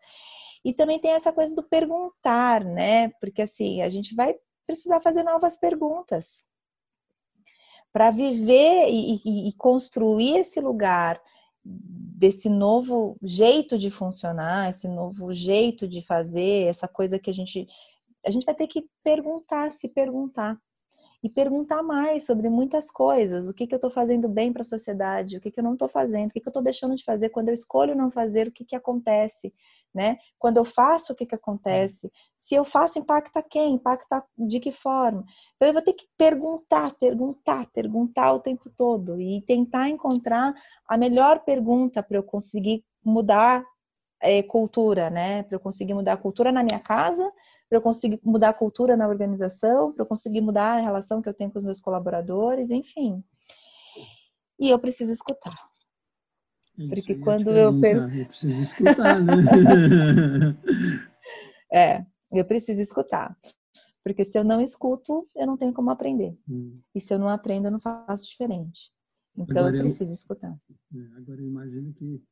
E 0.64 0.74
também 0.74 0.98
tem 0.98 1.12
essa 1.12 1.32
coisa 1.32 1.54
do 1.54 1.62
perguntar, 1.62 2.64
né, 2.64 3.10
porque 3.20 3.42
assim 3.42 3.82
a 3.82 3.88
gente 3.88 4.14
vai 4.14 4.34
precisar 4.66 5.00
fazer 5.00 5.22
novas 5.22 5.56
perguntas 5.56 6.44
para 7.92 8.10
viver 8.10 8.88
e, 8.88 9.20
e, 9.24 9.48
e 9.48 9.52
construir 9.52 10.38
esse 10.38 10.60
lugar 10.60 11.20
desse 11.64 12.48
novo 12.48 13.16
jeito 13.22 13.78
de 13.78 13.90
funcionar, 13.90 14.70
esse 14.70 14.88
novo 14.88 15.32
jeito 15.32 15.86
de 15.86 16.02
fazer, 16.02 16.66
essa 16.66 16.88
coisa 16.88 17.18
que 17.18 17.30
a 17.30 17.34
gente 17.34 17.66
a 18.24 18.30
gente 18.30 18.44
vai 18.44 18.54
ter 18.54 18.66
que 18.66 18.88
perguntar, 19.02 19.70
se 19.72 19.88
perguntar 19.88 20.58
e 21.22 21.28
perguntar 21.28 21.82
mais 21.82 22.24
sobre 22.24 22.48
muitas 22.48 22.90
coisas. 22.90 23.48
O 23.48 23.54
que, 23.54 23.66
que 23.66 23.74
eu 23.74 23.76
estou 23.78 23.90
fazendo 23.90 24.28
bem 24.28 24.52
para 24.52 24.62
a 24.62 24.64
sociedade? 24.64 25.36
O 25.36 25.40
que, 25.40 25.50
que 25.50 25.60
eu 25.60 25.64
não 25.64 25.74
estou 25.74 25.88
fazendo? 25.88 26.30
O 26.30 26.32
que, 26.32 26.40
que 26.40 26.48
eu 26.48 26.50
estou 26.50 26.62
deixando 26.62 26.96
de 26.96 27.04
fazer? 27.04 27.28
Quando 27.28 27.48
eu 27.48 27.54
escolho 27.54 27.94
não 27.94 28.10
fazer, 28.10 28.48
o 28.48 28.52
que, 28.52 28.64
que 28.64 28.74
acontece? 28.74 29.52
Né? 29.92 30.18
Quando 30.38 30.56
eu 30.56 30.64
faço, 30.64 31.12
o 31.12 31.16
que, 31.16 31.26
que 31.26 31.34
acontece? 31.34 32.10
Se 32.38 32.54
eu 32.54 32.64
faço, 32.64 32.98
impacta 32.98 33.42
quem? 33.42 33.74
Impacta 33.74 34.24
de 34.38 34.60
que 34.60 34.72
forma? 34.72 35.24
Então, 35.56 35.68
eu 35.68 35.74
vou 35.74 35.82
ter 35.82 35.94
que 35.94 36.06
perguntar, 36.16 36.94
perguntar, 36.94 37.66
perguntar 37.72 38.32
o 38.32 38.40
tempo 38.40 38.70
todo 38.70 39.20
e 39.20 39.42
tentar 39.46 39.88
encontrar 39.88 40.54
a 40.88 40.96
melhor 40.96 41.40
pergunta 41.40 42.02
para 42.02 42.16
eu 42.16 42.22
conseguir 42.22 42.84
mudar 43.04 43.64
é, 44.20 44.42
cultura, 44.42 45.10
né? 45.10 45.42
Para 45.42 45.56
eu 45.56 45.60
conseguir 45.60 45.94
mudar 45.94 46.14
a 46.14 46.16
cultura 46.16 46.52
na 46.52 46.62
minha 46.62 46.78
casa, 46.78 47.30
para 47.68 47.78
eu 47.78 47.82
conseguir 47.82 48.20
mudar 48.24 48.50
a 48.50 48.54
cultura 48.54 48.96
na 48.96 49.08
organização, 49.08 49.92
para 49.92 50.02
eu 50.02 50.06
conseguir 50.06 50.40
mudar 50.40 50.78
a 50.78 50.80
relação 50.80 51.22
que 51.22 51.28
eu 51.28 51.34
tenho 51.34 51.50
com 51.50 51.58
os 51.58 51.64
meus 51.64 51.80
colaboradores, 51.80 52.70
enfim. 52.70 53.22
E 54.58 54.68
eu 54.68 54.78
preciso 54.78 55.12
escutar. 55.12 55.54
Isso, 56.76 56.88
Porque 56.88 57.12
eu 57.12 57.20
quando 57.20 57.50
eu 57.50 57.80
per... 57.80 57.96
eu 57.96 58.26
preciso 58.26 58.62
escutar, 58.62 59.20
né? 59.20 59.34
é, 61.72 62.06
eu 62.32 62.44
preciso 62.44 62.80
escutar. 62.80 63.36
Porque 64.02 64.24
se 64.24 64.38
eu 64.38 64.44
não 64.44 64.60
escuto, 64.60 65.26
eu 65.36 65.46
não 65.46 65.56
tenho 65.56 65.72
como 65.72 65.90
aprender. 65.90 66.36
Hum. 66.48 66.80
E 66.94 67.00
se 67.00 67.12
eu 67.12 67.18
não 67.18 67.28
aprendo, 67.28 67.66
eu 67.66 67.70
não 67.70 67.80
faço 67.80 68.26
diferente. 68.26 68.90
Então 69.36 69.58
agora 69.58 69.76
eu 69.76 69.80
preciso 69.80 70.10
eu, 70.10 70.14
escutar. 70.14 70.56
É, 70.94 71.18
agora 71.18 71.40
eu 71.40 71.46
imagino 71.46 71.92
que 71.94 72.22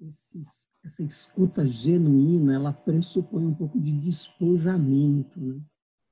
esses 0.00 0.66
essa 0.86 1.02
escuta 1.02 1.66
genuína, 1.66 2.54
ela 2.54 2.72
pressupõe 2.72 3.44
um 3.44 3.54
pouco 3.54 3.78
de 3.80 3.90
despojamento, 3.92 5.38
né? 5.40 5.60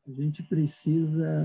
A 0.06 0.10
gente 0.10 0.42
precisa, 0.42 1.42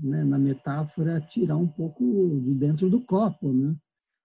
né, 0.00 0.22
na 0.22 0.38
metáfora, 0.38 1.20
tirar 1.20 1.56
um 1.56 1.66
pouco 1.66 2.40
de 2.44 2.54
dentro 2.54 2.88
do 2.88 3.00
copo, 3.00 3.52
né? 3.52 3.74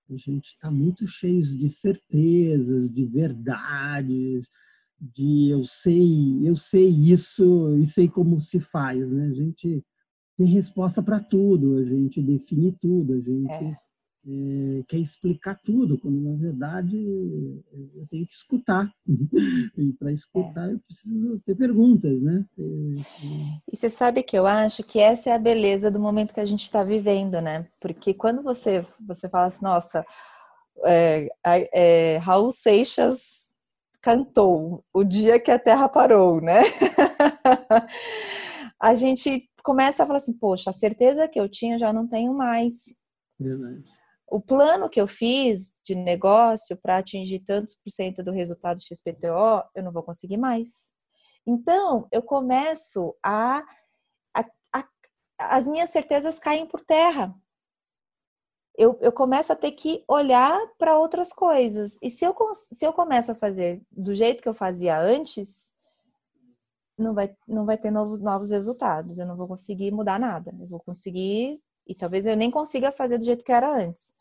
A 0.09 0.17
gente 0.17 0.49
está 0.49 0.69
muito 0.69 1.07
cheio 1.07 1.41
de 1.41 1.69
certezas, 1.69 2.91
de 2.91 3.05
verdades, 3.05 4.49
de 4.99 5.49
eu 5.49 5.63
sei, 5.63 6.47
eu 6.47 6.55
sei 6.55 6.89
isso 6.89 7.75
e 7.77 7.85
sei 7.85 8.09
como 8.09 8.39
se 8.39 8.59
faz, 8.59 9.09
né? 9.09 9.27
A 9.27 9.33
gente 9.33 9.83
tem 10.37 10.45
resposta 10.45 11.01
para 11.01 11.21
tudo, 11.21 11.77
a 11.77 11.85
gente 11.85 12.21
define 12.21 12.73
tudo, 12.73 13.13
a 13.13 13.19
gente 13.19 13.51
é 13.51 13.77
é, 14.27 14.83
quer 14.87 14.97
explicar 14.97 15.59
tudo, 15.63 15.97
quando 15.97 16.21
na 16.21 16.37
verdade 16.37 16.95
eu 16.95 18.05
tenho 18.09 18.27
que 18.27 18.33
escutar. 18.33 18.91
e 19.77 19.93
para 19.93 20.11
escutar 20.11 20.71
eu 20.71 20.79
preciso 20.79 21.39
ter 21.39 21.55
perguntas, 21.55 22.21
né? 22.21 22.45
E 22.57 23.75
você 23.75 23.89
sabe 23.89 24.21
que 24.21 24.37
eu 24.37 24.45
acho 24.45 24.83
que 24.83 24.99
essa 24.99 25.31
é 25.31 25.33
a 25.33 25.39
beleza 25.39 25.89
do 25.89 25.99
momento 25.99 26.33
que 26.33 26.39
a 26.39 26.45
gente 26.45 26.63
está 26.63 26.83
vivendo, 26.83 27.41
né? 27.41 27.67
Porque 27.79 28.13
quando 28.13 28.43
você, 28.43 28.85
você 28.99 29.27
fala 29.27 29.47
assim, 29.47 29.65
nossa, 29.65 30.05
é, 30.85 31.27
é, 31.43 32.17
Raul 32.17 32.51
Seixas 32.51 33.51
cantou 34.01 34.83
o 34.93 35.03
dia 35.03 35.39
que 35.39 35.49
a 35.49 35.57
Terra 35.57 35.89
parou, 35.89 36.39
né? 36.39 36.61
a 38.79 38.93
gente 38.93 39.49
começa 39.63 40.03
a 40.03 40.05
falar 40.05 40.19
assim, 40.19 40.33
poxa, 40.33 40.69
a 40.69 40.73
certeza 40.73 41.27
que 41.27 41.39
eu 41.39 41.49
tinha 41.49 41.79
já 41.79 41.91
não 41.91 42.07
tenho 42.07 42.35
mais. 42.35 42.95
Verdade 43.39 43.83
o 44.31 44.39
plano 44.39 44.89
que 44.89 44.99
eu 44.99 45.07
fiz 45.07 45.77
de 45.83 45.93
negócio 45.93 46.77
para 46.77 46.97
atingir 46.97 47.39
tantos 47.39 47.75
por 47.75 47.91
cento 47.91 48.23
do 48.23 48.31
resultado 48.31 48.79
XPTO, 48.79 49.61
eu 49.75 49.83
não 49.83 49.91
vou 49.91 50.01
conseguir 50.01 50.37
mais. 50.37 50.93
Então, 51.45 52.07
eu 52.13 52.23
começo 52.23 53.13
a, 53.21 53.61
a, 54.33 54.45
a 54.71 54.87
as 55.37 55.67
minhas 55.67 55.89
certezas 55.89 56.39
caem 56.39 56.65
por 56.65 56.79
terra. 56.79 57.35
Eu, 58.77 58.97
eu 59.01 59.11
começo 59.11 59.51
a 59.51 59.55
ter 59.55 59.73
que 59.73 60.01
olhar 60.07 60.57
para 60.77 60.97
outras 60.97 61.33
coisas. 61.33 61.99
E 62.01 62.09
se 62.09 62.23
eu, 62.23 62.33
se 62.53 62.85
eu 62.85 62.93
começo 62.93 63.33
a 63.33 63.35
fazer 63.35 63.81
do 63.91 64.15
jeito 64.15 64.41
que 64.41 64.47
eu 64.47 64.53
fazia 64.53 64.97
antes, 64.97 65.73
não 66.97 67.13
vai, 67.13 67.35
não 67.45 67.65
vai 67.65 67.77
ter 67.77 67.91
novos, 67.91 68.21
novos 68.21 68.49
resultados. 68.49 69.19
Eu 69.19 69.25
não 69.25 69.35
vou 69.35 69.47
conseguir 69.47 69.91
mudar 69.91 70.17
nada. 70.17 70.55
Eu 70.57 70.67
vou 70.69 70.79
conseguir 70.79 71.61
e 71.85 71.93
talvez 71.93 72.25
eu 72.25 72.37
nem 72.37 72.49
consiga 72.49 72.93
fazer 72.93 73.17
do 73.17 73.25
jeito 73.25 73.43
que 73.43 73.51
era 73.51 73.69
antes. 73.69 74.13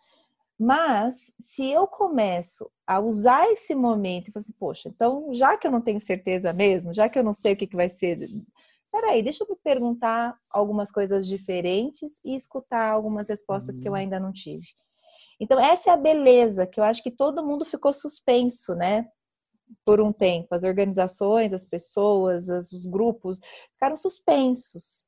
Mas 0.63 1.33
se 1.41 1.71
eu 1.71 1.87
começo 1.87 2.71
a 2.87 3.01
usar 3.01 3.51
esse 3.51 3.75
momento 3.75 4.29
e 4.29 4.31
falar 4.31 4.43
assim, 4.43 4.53
poxa, 4.53 4.91
então 4.91 5.33
já 5.33 5.57
que 5.57 5.67
eu 5.67 5.71
não 5.71 5.81
tenho 5.81 5.99
certeza 5.99 6.53
mesmo, 6.53 6.93
já 6.93 7.09
que 7.09 7.19
eu 7.19 7.25
não 7.25 7.33
sei 7.33 7.55
o 7.55 7.57
que, 7.57 7.67
que 7.67 7.77
vai 7.77 7.89
ser, 7.89 8.29
peraí, 8.93 9.23
deixa 9.23 9.43
eu 9.43 9.49
me 9.49 9.57
perguntar 9.57 10.37
algumas 10.51 10.93
coisas 10.93 11.27
diferentes 11.27 12.21
e 12.23 12.37
escutar 12.37 12.91
algumas 12.91 13.31
respostas 13.31 13.77
uhum. 13.77 13.83
que 13.83 13.89
eu 13.89 13.93
uhum. 13.93 13.99
ainda 13.99 14.21
não 14.21 14.35
tive. 14.35 14.67
Então, 15.41 15.59
essa 15.59 15.89
é 15.89 15.93
a 15.95 15.97
beleza 15.97 16.67
que 16.67 16.79
eu 16.79 16.85
acho 16.85 17.03
que 17.03 17.11
todo 17.11 17.43
mundo 17.43 17.65
ficou 17.65 17.95
suspenso, 17.95 18.75
né? 18.75 19.09
Por 19.83 19.99
um 19.99 20.13
tempo. 20.13 20.55
As 20.55 20.63
organizações, 20.63 21.55
as 21.55 21.65
pessoas, 21.65 22.51
os 22.51 22.85
grupos 22.85 23.41
ficaram 23.73 23.97
suspensos. 23.97 25.07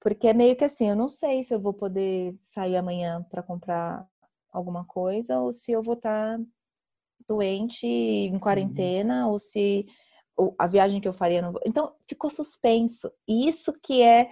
Porque 0.00 0.26
é 0.26 0.34
meio 0.34 0.56
que 0.56 0.64
assim, 0.64 0.88
eu 0.88 0.96
não 0.96 1.08
sei 1.08 1.44
se 1.44 1.54
eu 1.54 1.60
vou 1.60 1.72
poder 1.72 2.36
sair 2.42 2.76
amanhã 2.76 3.24
para 3.30 3.44
comprar 3.44 4.04
alguma 4.56 4.84
coisa, 4.84 5.38
ou 5.38 5.52
se 5.52 5.72
eu 5.72 5.82
vou 5.82 5.94
estar 5.94 6.38
tá 6.38 6.44
doente, 7.28 7.86
em 7.86 8.32
uhum. 8.32 8.40
quarentena, 8.40 9.26
uhum. 9.26 9.32
ou 9.32 9.38
se 9.38 9.86
a 10.58 10.66
viagem 10.66 11.00
que 11.00 11.08
eu 11.08 11.12
faria 11.12 11.42
não 11.42 11.52
vou. 11.52 11.60
Então, 11.66 11.92
ficou 12.08 12.30
suspenso. 12.30 13.10
E 13.26 13.48
isso 13.48 13.72
que 13.82 14.02
é, 14.02 14.28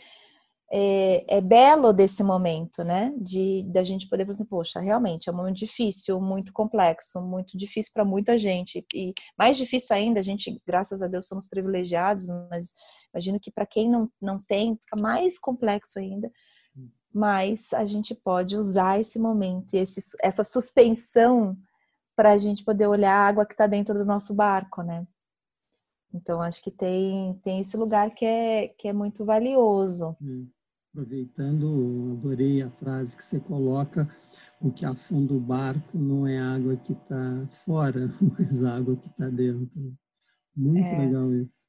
é, 0.70 1.36
é, 1.36 1.40
belo 1.40 1.92
desse 1.92 2.22
momento, 2.22 2.84
né? 2.84 3.12
De 3.16 3.62
da 3.64 3.82
gente 3.82 4.08
poder 4.08 4.26
fazer, 4.26 4.44
poxa, 4.44 4.80
realmente 4.80 5.28
é 5.28 5.32
um 5.32 5.36
momento 5.36 5.56
difícil, 5.56 6.20
muito 6.20 6.52
complexo, 6.52 7.20
muito 7.20 7.56
difícil 7.56 7.90
para 7.94 8.04
muita 8.04 8.36
gente. 8.36 8.84
E 8.94 9.14
mais 9.38 9.56
difícil 9.56 9.96
ainda, 9.96 10.20
a 10.20 10.22
gente, 10.22 10.60
graças 10.66 11.02
a 11.02 11.06
Deus, 11.06 11.26
somos 11.26 11.48
privilegiados, 11.48 12.26
mas 12.50 12.74
imagino 13.14 13.40
que 13.40 13.50
para 13.50 13.66
quem 13.66 13.90
não, 13.90 14.08
não 14.20 14.42
tem, 14.46 14.76
fica 14.76 15.00
mais 15.00 15.38
complexo 15.38 15.98
ainda 15.98 16.30
mas 17.14 17.72
a 17.72 17.84
gente 17.84 18.12
pode 18.14 18.56
usar 18.56 18.98
esse 18.98 19.18
momento 19.20 19.74
e 19.74 19.78
esse, 19.78 20.16
essa 20.20 20.42
suspensão 20.42 21.56
para 22.16 22.32
a 22.32 22.38
gente 22.38 22.64
poder 22.64 22.88
olhar 22.88 23.14
a 23.14 23.28
água 23.28 23.46
que 23.46 23.54
está 23.54 23.66
dentro 23.68 23.94
do 23.94 24.04
nosso 24.04 24.34
barco, 24.34 24.82
né? 24.82 25.06
Então 26.12 26.42
acho 26.42 26.62
que 26.62 26.70
tem, 26.70 27.34
tem 27.42 27.60
esse 27.60 27.76
lugar 27.76 28.14
que 28.14 28.24
é, 28.24 28.68
que 28.68 28.88
é 28.88 28.92
muito 28.92 29.24
valioso. 29.24 30.16
É. 30.20 30.64
Aproveitando, 30.90 32.16
adorei 32.18 32.62
a 32.62 32.70
frase 32.70 33.16
que 33.16 33.24
você 33.24 33.40
coloca, 33.40 34.08
o 34.60 34.70
que 34.70 34.84
afunda 34.84 35.34
o 35.34 35.40
barco 35.40 35.98
não 35.98 36.24
é 36.24 36.38
a 36.38 36.54
água 36.54 36.76
que 36.76 36.92
está 36.92 37.46
fora, 37.50 38.08
mas 38.38 38.62
a 38.62 38.76
água 38.76 38.96
que 38.96 39.08
está 39.08 39.28
dentro. 39.28 39.92
Muito 40.56 40.86
é. 40.86 40.98
legal 40.98 41.34
isso. 41.34 41.63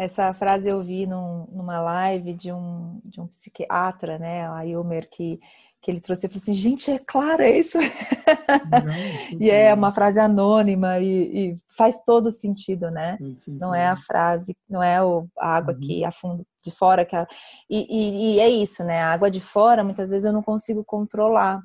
Essa 0.00 0.32
frase 0.32 0.66
eu 0.66 0.82
vi 0.82 1.06
num, 1.06 1.46
numa 1.52 1.78
live 1.78 2.32
de 2.32 2.50
um, 2.50 3.02
de 3.04 3.20
um 3.20 3.26
psiquiatra, 3.26 4.18
né, 4.18 4.48
a 4.48 4.64
Ilmer, 4.64 5.06
que, 5.10 5.38
que 5.78 5.90
ele 5.90 6.00
trouxe. 6.00 6.24
Eu 6.24 6.30
falei 6.30 6.42
assim, 6.42 6.54
gente, 6.54 6.90
é 6.90 6.98
claro, 6.98 7.42
é 7.42 7.58
isso. 7.58 7.76
e 9.38 9.50
é 9.50 9.74
uma 9.74 9.92
frase 9.92 10.18
anônima 10.18 10.98
e, 11.00 11.50
e 11.50 11.58
faz 11.68 12.02
todo 12.02 12.32
sentido, 12.32 12.90
né? 12.90 13.18
Não 13.46 13.74
é 13.74 13.88
a 13.88 13.96
frase, 13.96 14.56
não 14.66 14.82
é 14.82 15.04
o, 15.04 15.28
a 15.38 15.56
água 15.56 15.74
uhum. 15.74 15.80
que 15.80 16.02
afunda 16.02 16.46
de 16.64 16.70
fora. 16.70 17.04
Que 17.04 17.14
a, 17.14 17.28
e, 17.68 17.86
e, 17.90 18.36
e, 18.36 18.40
é 18.40 18.48
isso, 18.48 18.82
né? 18.82 19.02
A 19.02 19.12
água 19.12 19.30
de 19.30 19.38
fora, 19.38 19.84
muitas 19.84 20.08
vezes 20.08 20.24
eu 20.24 20.32
não 20.32 20.42
consigo 20.42 20.82
controlar, 20.82 21.60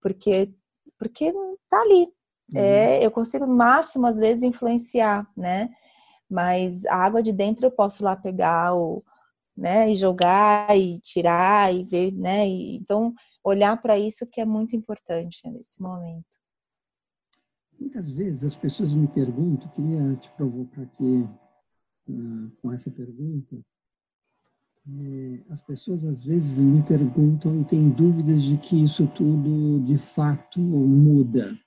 porque, 0.00 0.50
porque 0.98 1.30
tá 1.68 1.78
ali. 1.78 2.08
Uhum. 2.54 2.58
É, 2.58 3.04
eu 3.04 3.10
consigo, 3.10 3.46
máximo, 3.46 4.06
às 4.06 4.16
vezes, 4.16 4.42
influenciar, 4.42 5.26
né? 5.36 5.68
Mas 6.30 6.84
a 6.86 6.96
água 6.96 7.22
de 7.22 7.32
dentro 7.32 7.66
eu 7.66 7.70
posso 7.70 8.02
lá 8.02 8.16
pegar 8.16 8.74
o 8.74 9.04
né? 9.56 9.90
E 9.90 9.94
jogar 9.94 10.76
e 10.76 10.98
tirar 11.00 11.72
e 11.74 11.84
ver, 11.84 12.12
né? 12.12 12.48
E, 12.48 12.76
então, 12.76 13.14
olhar 13.42 13.80
para 13.80 13.98
isso 13.98 14.26
que 14.26 14.40
é 14.40 14.44
muito 14.44 14.74
importante 14.74 15.48
nesse 15.48 15.80
momento. 15.80 16.24
Muitas 17.78 18.10
vezes 18.10 18.44
as 18.44 18.54
pessoas 18.54 18.92
me 18.92 19.06
perguntam, 19.06 19.68
queria 19.70 20.16
te 20.16 20.30
provocar 20.30 20.82
aqui 20.82 21.28
uh, 22.08 22.50
com 22.60 22.72
essa 22.72 22.90
pergunta. 22.90 23.56
É, 24.86 25.40
as 25.50 25.62
pessoas 25.62 26.04
às 26.04 26.22
vezes 26.22 26.58
me 26.62 26.82
perguntam 26.82 27.60
e 27.60 27.64
têm 27.64 27.88
dúvidas 27.88 28.42
de 28.42 28.58
que 28.58 28.84
isso 28.84 29.06
tudo 29.06 29.82
de 29.82 29.96
fato 29.96 30.60
muda. 30.60 31.58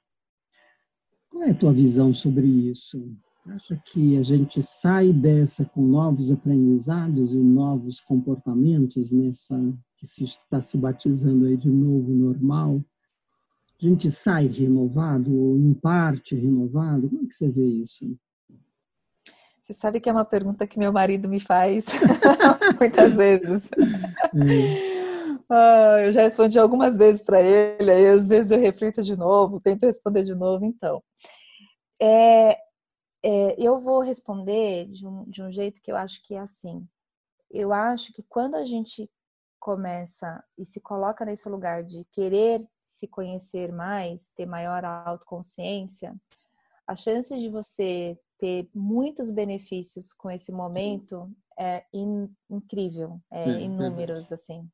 Qual 1.30 1.44
é 1.44 1.50
a 1.50 1.56
tua 1.56 1.74
visão 1.74 2.14
sobre 2.14 2.46
isso? 2.46 3.18
Acha 3.50 3.82
que 3.86 4.18
a 4.18 4.24
gente 4.24 4.62
sai 4.62 5.14
dessa 5.14 5.64
com 5.64 5.82
novos 5.82 6.32
aprendizados 6.32 7.34
e 7.34 7.38
novos 7.38 8.00
comportamentos 8.00 9.12
nessa 9.12 9.56
que 9.96 10.06
se 10.06 10.26
está 10.26 10.60
se 10.60 10.78
batizando 10.78 11.46
aí 11.46 11.56
de 11.56 11.70
novo 11.70 12.12
normal? 12.12 12.84
A 13.82 13.86
gente 13.86 14.12
sai 14.12 14.48
renovado 14.48 15.34
ou 15.34 15.58
em 15.58 15.74
parte 15.74 16.36
renovado? 16.36 17.10
Como 17.10 17.24
é 17.24 17.28
que 17.28 17.34
você 17.34 17.50
vê 17.50 17.66
isso? 17.66 18.18
Você 19.62 19.74
sabe 19.74 20.00
que 20.00 20.10
é 20.10 20.12
uma 20.12 20.26
pergunta 20.26 20.68
que 20.68 20.80
meu 20.80 20.92
marido 20.92 21.30
me 21.30 21.40
faz 21.40 21.88
muitas 22.80 23.16
vezes. 23.16 23.70
É. 24.34 24.98
Ah, 25.50 26.02
eu 26.06 26.12
já 26.12 26.24
respondi 26.24 26.60
algumas 26.60 26.98
vezes 26.98 27.22
para 27.22 27.42
ele, 27.42 27.90
aí 27.90 28.08
às 28.08 28.28
vezes 28.28 28.52
eu 28.52 28.60
reflito 28.60 29.02
de 29.02 29.16
novo, 29.16 29.62
tento 29.62 29.86
responder 29.86 30.24
de 30.24 30.36
novo, 30.36 30.66
então. 30.66 31.02
É, 32.02 32.58
é, 33.24 33.56
eu 33.58 33.80
vou 33.80 34.02
responder 34.02 34.88
de 34.88 35.08
um, 35.08 35.24
de 35.26 35.42
um 35.42 35.52
jeito 35.52 35.82
que 35.82 35.92
eu 35.92 35.98
acho 35.98 36.22
que 36.24 36.36
é 36.36 36.40
assim. 36.40 36.88
Eu 37.50 37.74
acho 37.74 38.14
que 38.14 38.24
quando 38.24 38.56
a 38.56 38.66
gente 38.66 39.10
começa 39.60 40.44
e 40.58 40.66
se 40.66 40.80
coloca 40.80 41.26
nesse 41.26 41.50
lugar 41.50 41.84
de 41.84 42.06
querer 42.06 42.66
se 42.84 43.08
conhecer 43.08 43.72
mais, 43.72 44.30
ter 44.32 44.46
maior 44.46 44.86
autoconsciência, 44.86 46.16
a 46.86 46.96
chance 46.96 47.38
de 47.38 47.50
você 47.50 48.18
ter 48.38 48.70
muitos 48.74 49.32
benefícios 49.32 50.14
com 50.14 50.30
esse 50.30 50.52
momento 50.52 51.30
é 51.60 51.84
in, 51.94 52.30
incrível, 52.50 53.20
é, 53.32 53.50
é 53.50 53.62
inúmeros, 53.62 54.32
assim. 54.32 54.70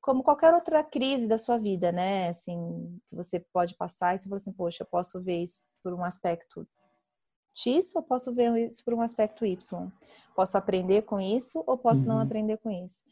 Como 0.00 0.22
qualquer 0.22 0.54
outra 0.54 0.84
crise 0.84 1.26
da 1.26 1.38
sua 1.38 1.58
vida, 1.58 1.90
né? 1.90 2.28
Assim, 2.28 3.00
que 3.08 3.16
você 3.16 3.40
pode 3.40 3.74
passar 3.74 4.14
e 4.14 4.18
você 4.18 4.28
fala 4.28 4.36
assim, 4.36 4.52
poxa, 4.52 4.84
eu 4.84 4.86
posso 4.86 5.20
ver 5.20 5.42
isso 5.42 5.64
por 5.82 5.92
um 5.94 6.04
aspecto 6.04 6.68
X 7.56 7.96
ou 7.96 8.02
posso 8.02 8.34
ver 8.34 8.54
isso 8.58 8.84
por 8.84 8.92
um 8.92 9.00
aspecto 9.00 9.46
Y? 9.46 9.90
Posso 10.34 10.58
aprender 10.58 11.02
com 11.02 11.18
isso 11.18 11.64
ou 11.66 11.78
posso 11.78 12.02
uhum. 12.02 12.08
não 12.08 12.20
aprender 12.20 12.58
com 12.58 12.70
isso? 12.70 13.02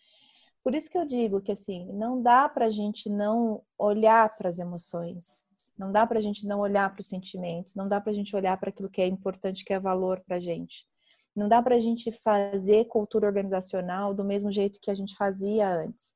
Por 0.62 0.74
isso 0.74 0.90
que 0.90 0.98
eu 0.98 1.06
digo 1.06 1.40
que 1.40 1.52
assim, 1.52 1.90
não 1.92 2.22
dá 2.22 2.48
para 2.48 2.66
a 2.66 2.70
gente 2.70 3.08
não 3.08 3.62
olhar 3.78 4.36
para 4.36 4.48
as 4.48 4.58
emoções, 4.58 5.46
não 5.78 5.90
dá 5.90 6.06
para 6.06 6.18
a 6.18 6.22
gente 6.22 6.46
não 6.46 6.60
olhar 6.60 6.90
para 6.92 7.00
os 7.00 7.08
sentimentos, 7.08 7.74
não 7.74 7.88
dá 7.88 8.00
para 8.00 8.12
a 8.12 8.14
gente 8.14 8.36
olhar 8.36 8.56
para 8.58 8.68
aquilo 8.68 8.88
que 8.88 9.00
é 9.00 9.06
importante, 9.06 9.64
que 9.64 9.72
é 9.72 9.80
valor 9.80 10.20
para 10.20 10.36
a 10.36 10.40
gente. 10.40 10.86
Não 11.34 11.48
dá 11.48 11.60
para 11.60 11.74
a 11.74 11.80
gente 11.80 12.12
fazer 12.22 12.84
cultura 12.84 13.26
organizacional 13.26 14.14
do 14.14 14.24
mesmo 14.24 14.52
jeito 14.52 14.78
que 14.80 14.90
a 14.90 14.94
gente 14.94 15.16
fazia 15.16 15.68
antes. 15.68 16.14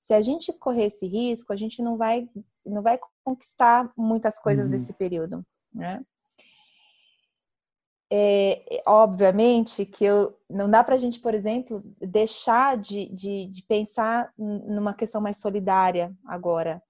Se 0.00 0.14
a 0.14 0.22
gente 0.22 0.52
correr 0.52 0.84
esse 0.84 1.06
risco, 1.06 1.52
a 1.52 1.56
gente 1.56 1.82
não 1.82 1.96
vai, 1.96 2.28
não 2.64 2.80
vai 2.80 2.98
conquistar 3.24 3.92
muitas 3.96 4.38
coisas 4.38 4.66
uhum. 4.66 4.72
desse 4.72 4.92
período, 4.94 5.44
né? 5.74 6.02
É, 8.10 8.82
obviamente 8.86 9.84
que 9.84 10.04
eu, 10.04 10.38
não 10.48 10.70
dá 10.70 10.84
para 10.84 10.94
a 10.94 10.98
gente, 10.98 11.20
por 11.20 11.34
exemplo, 11.34 11.82
deixar 12.00 12.76
de, 12.76 13.06
de, 13.06 13.46
de, 13.46 13.62
pensar 13.64 14.32
numa 14.38 14.94
questão 14.94 15.20
mais 15.20 15.38
solidária 15.38 16.14
agora. 16.24 16.82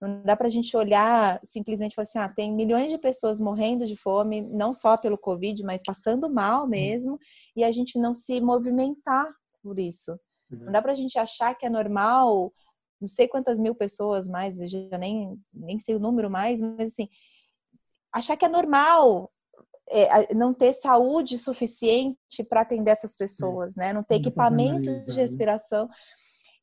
Não 0.00 0.22
dá 0.22 0.36
para 0.36 0.46
a 0.46 0.50
gente 0.50 0.76
olhar 0.76 1.40
simplesmente 1.46 1.94
falar 1.94 2.04
assim: 2.04 2.18
ah, 2.18 2.28
tem 2.28 2.52
milhões 2.52 2.90
de 2.90 2.98
pessoas 2.98 3.38
morrendo 3.38 3.86
de 3.86 3.96
fome, 3.96 4.42
não 4.42 4.72
só 4.72 4.96
pelo 4.96 5.18
Covid, 5.18 5.62
mas 5.62 5.82
passando 5.84 6.28
mal 6.28 6.66
mesmo, 6.66 7.18
e 7.54 7.62
a 7.62 7.70
gente 7.70 7.98
não 7.98 8.14
se 8.14 8.40
movimentar 8.40 9.30
por 9.62 9.78
isso. 9.78 10.18
Não 10.50 10.72
dá 10.72 10.80
para 10.80 10.92
a 10.92 10.94
gente 10.94 11.18
achar 11.18 11.54
que 11.54 11.66
é 11.66 11.70
normal, 11.70 12.52
não 13.00 13.08
sei 13.08 13.26
quantas 13.26 13.58
mil 13.58 13.74
pessoas 13.74 14.28
mais, 14.28 14.60
eu 14.60 14.68
já 14.68 14.96
nem, 14.96 15.36
nem 15.52 15.78
sei 15.78 15.94
o 15.94 15.98
número 15.98 16.30
mais, 16.30 16.62
mas 16.62 16.92
assim, 16.92 17.08
achar 18.12 18.36
que 18.36 18.44
é 18.44 18.48
normal 18.48 19.30
é, 19.88 20.34
não 20.34 20.52
ter 20.52 20.72
saúde 20.72 21.38
suficiente 21.38 22.42
para 22.48 22.62
atender 22.62 22.90
essas 22.90 23.16
pessoas, 23.16 23.76
né? 23.76 23.92
Não 23.92 24.02
ter 24.02 24.16
equipamentos 24.16 25.04
de 25.06 25.14
né? 25.14 25.22
respiração. 25.22 25.88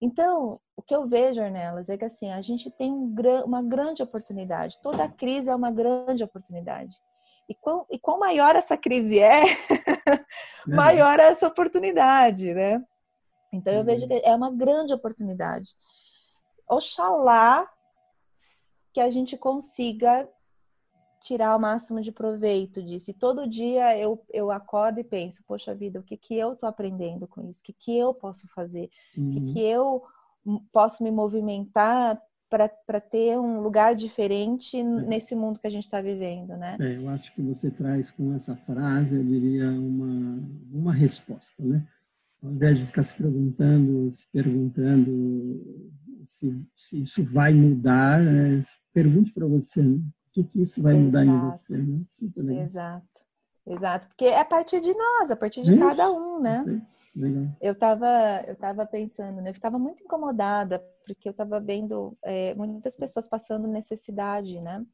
Então, 0.01 0.59
o 0.75 0.81
que 0.81 0.93
eu 0.93 1.07
vejo, 1.07 1.41
Ornelas, 1.41 1.87
é 1.87 1.97
que 1.97 2.03
assim, 2.03 2.29
a 2.29 2.41
gente 2.41 2.69
tem 2.69 2.91
uma 3.45 3.63
grande 3.63 4.03
oportunidade. 4.03 4.77
Toda 4.81 5.07
crise 5.07 5.49
é 5.49 5.55
uma 5.55 5.71
grande 5.71 6.23
oportunidade. 6.23 6.95
E 7.47 7.55
quão, 7.55 7.85
e 7.89 7.97
quão 7.97 8.19
maior 8.19 8.55
essa 8.55 8.77
crise 8.77 9.19
é, 9.19 9.43
maior 10.67 11.19
é 11.19 11.27
essa 11.27 11.47
oportunidade, 11.47 12.53
né? 12.53 12.83
Então, 13.51 13.71
eu 13.71 13.83
vejo 13.83 14.03
uhum. 14.03 14.07
que 14.09 14.21
é 14.25 14.35
uma 14.35 14.51
grande 14.51 14.93
oportunidade. 14.93 15.69
Oxalá 16.67 17.69
que 18.93 18.99
a 18.99 19.09
gente 19.09 19.37
consiga 19.37 20.27
tirar 21.23 21.55
o 21.55 21.59
máximo 21.59 22.01
de 22.01 22.11
proveito 22.11 22.83
disso. 22.83 23.09
E 23.09 23.13
todo 23.13 23.49
dia 23.49 23.97
eu, 23.97 24.21
eu 24.31 24.51
acordo 24.51 24.99
e 24.99 25.03
penso, 25.03 25.41
poxa 25.47 25.73
vida, 25.73 25.99
o 25.99 26.03
que, 26.03 26.17
que 26.17 26.35
eu 26.37 26.53
estou 26.53 26.67
aprendendo 26.67 27.25
com 27.25 27.49
isso? 27.49 27.61
O 27.61 27.63
que, 27.63 27.73
que 27.73 27.97
eu 27.97 28.13
posso 28.13 28.45
fazer? 28.49 28.89
Uhum. 29.17 29.29
O 29.29 29.31
que, 29.31 29.53
que 29.53 29.59
eu 29.61 30.03
posso 30.71 31.01
me 31.01 31.09
movimentar 31.09 32.21
para 32.49 32.99
ter 32.99 33.39
um 33.39 33.61
lugar 33.61 33.95
diferente 33.95 34.77
é. 34.77 34.83
nesse 34.83 35.33
mundo 35.33 35.59
que 35.59 35.65
a 35.65 35.71
gente 35.71 35.85
está 35.85 36.01
vivendo, 36.01 36.55
né? 36.57 36.77
É, 36.79 36.97
eu 36.97 37.09
acho 37.09 37.33
que 37.33 37.41
você 37.41 37.71
traz 37.71 38.11
com 38.11 38.33
essa 38.33 38.55
frase, 38.55 39.15
eu 39.15 39.23
diria, 39.23 39.71
uma, 39.71 40.43
uma 40.71 40.93
resposta, 40.93 41.63
né? 41.63 41.87
Ao 42.43 42.51
invés 42.51 42.77
de 42.77 42.85
ficar 42.85 43.01
se 43.01 43.15
perguntando, 43.15 44.11
se 44.11 44.27
perguntando 44.27 45.89
se, 46.27 46.61
se 46.75 46.99
isso 46.99 47.23
vai 47.23 47.53
mudar, 47.53 48.21
é, 48.21 48.61
pergunte 48.93 49.31
para 49.31 49.47
você, 49.47 49.81
né? 49.81 49.99
Que, 50.33 50.43
que 50.43 50.61
isso 50.61 50.81
vai 50.81 50.93
mudar 50.93 51.23
Exato. 51.23 51.37
em 51.37 51.51
você, 51.51 51.77
né? 51.77 52.03
Super 52.07 52.43
legal. 52.43 52.63
Exato. 52.63 53.13
Exato, 53.65 54.07
porque 54.09 54.25
é 54.25 54.39
a 54.39 54.43
partir 54.43 54.81
de 54.81 54.93
nós, 54.93 55.31
a 55.31 55.37
partir 55.37 55.63
de 55.63 55.77
cada 55.77 56.11
um, 56.11 56.37
né? 56.41 56.65
Legal. 57.15 57.43
Eu 57.61 57.71
estava 57.71 58.43
eu 58.45 58.57
tava 58.57 58.85
pensando, 58.85 59.41
né? 59.41 59.51
Eu 59.51 59.53
estava 59.53 59.79
muito 59.79 60.03
incomodada, 60.03 60.83
porque 61.05 61.29
eu 61.29 61.31
estava 61.31 61.61
vendo 61.61 62.17
é, 62.21 62.53
muitas 62.55 62.97
pessoas 62.97 63.25
passando 63.25 63.65
necessidade, 63.65 64.59
né? 64.59 64.85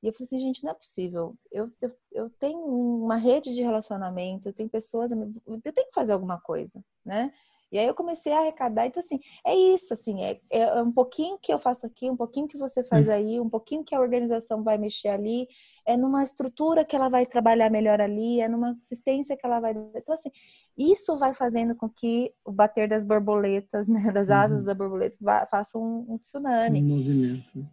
E 0.00 0.06
eu 0.06 0.12
falei 0.12 0.26
assim, 0.26 0.38
gente, 0.38 0.62
não 0.62 0.70
é 0.70 0.74
possível. 0.74 1.34
Eu, 1.50 1.72
eu, 1.82 1.92
eu 2.12 2.30
tenho 2.38 2.60
uma 2.60 3.16
rede 3.16 3.52
de 3.52 3.62
relacionamento, 3.62 4.48
eu 4.48 4.52
tenho 4.52 4.68
pessoas, 4.68 5.10
eu 5.10 5.72
tenho 5.72 5.88
que 5.88 5.94
fazer 5.94 6.12
alguma 6.12 6.40
coisa, 6.40 6.80
né? 7.04 7.32
E 7.70 7.78
aí 7.78 7.86
eu 7.86 7.94
comecei 7.94 8.32
a 8.32 8.40
arrecadar. 8.40 8.86
Então, 8.86 9.00
assim, 9.00 9.20
é 9.44 9.54
isso, 9.54 9.92
assim, 9.92 10.22
é, 10.22 10.40
é 10.50 10.82
um 10.82 10.90
pouquinho 10.90 11.38
que 11.38 11.52
eu 11.52 11.58
faço 11.58 11.86
aqui, 11.86 12.10
um 12.10 12.16
pouquinho 12.16 12.48
que 12.48 12.56
você 12.56 12.82
faz 12.82 13.08
hum. 13.08 13.12
aí, 13.12 13.40
um 13.40 13.48
pouquinho 13.48 13.84
que 13.84 13.94
a 13.94 14.00
organização 14.00 14.62
vai 14.62 14.78
mexer 14.78 15.08
ali, 15.08 15.46
é 15.86 15.96
numa 15.96 16.22
estrutura 16.24 16.84
que 16.84 16.96
ela 16.96 17.08
vai 17.08 17.26
trabalhar 17.26 17.70
melhor 17.70 18.00
ali, 18.00 18.40
é 18.40 18.48
numa 18.48 18.70
assistência 18.72 19.36
que 19.36 19.44
ela 19.44 19.60
vai. 19.60 19.72
Então, 19.72 20.14
assim, 20.14 20.30
isso 20.76 21.16
vai 21.18 21.34
fazendo 21.34 21.74
com 21.74 21.88
que 21.88 22.32
o 22.44 22.50
bater 22.50 22.88
das 22.88 23.04
borboletas, 23.04 23.88
né, 23.88 24.00
das 24.12 24.30
asas 24.30 24.60
uhum. 24.60 24.66
da 24.66 24.74
borboleta, 24.74 25.16
faça 25.50 25.78
um, 25.78 26.06
um 26.08 26.18
tsunami. 26.18 26.80
Um 26.80 26.86
movimento. 26.86 27.68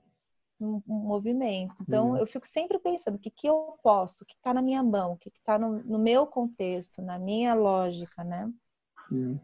Um, 0.60 0.82
um, 0.88 1.00
movimento. 1.00 1.76
Então, 1.82 2.12
uhum. 2.12 2.18
eu 2.18 2.28
fico 2.28 2.48
sempre 2.48 2.80
pensando 2.80 3.16
o 3.16 3.20
que, 3.20 3.30
que 3.30 3.48
eu 3.48 3.78
posso, 3.84 4.24
o 4.24 4.28
que 4.28 4.36
está 4.36 4.54
na 4.54 4.62
minha 4.62 4.82
mão, 4.84 5.14
o 5.14 5.18
que 5.18 5.30
está 5.30 5.60
no, 5.60 5.84
no, 5.84 6.00
meu 6.00 6.26
contexto, 6.26 7.02
na 7.02 7.20
minha 7.20 7.54
lógica, 7.54 8.24
né? 8.24 8.52
Uhum. 9.12 9.40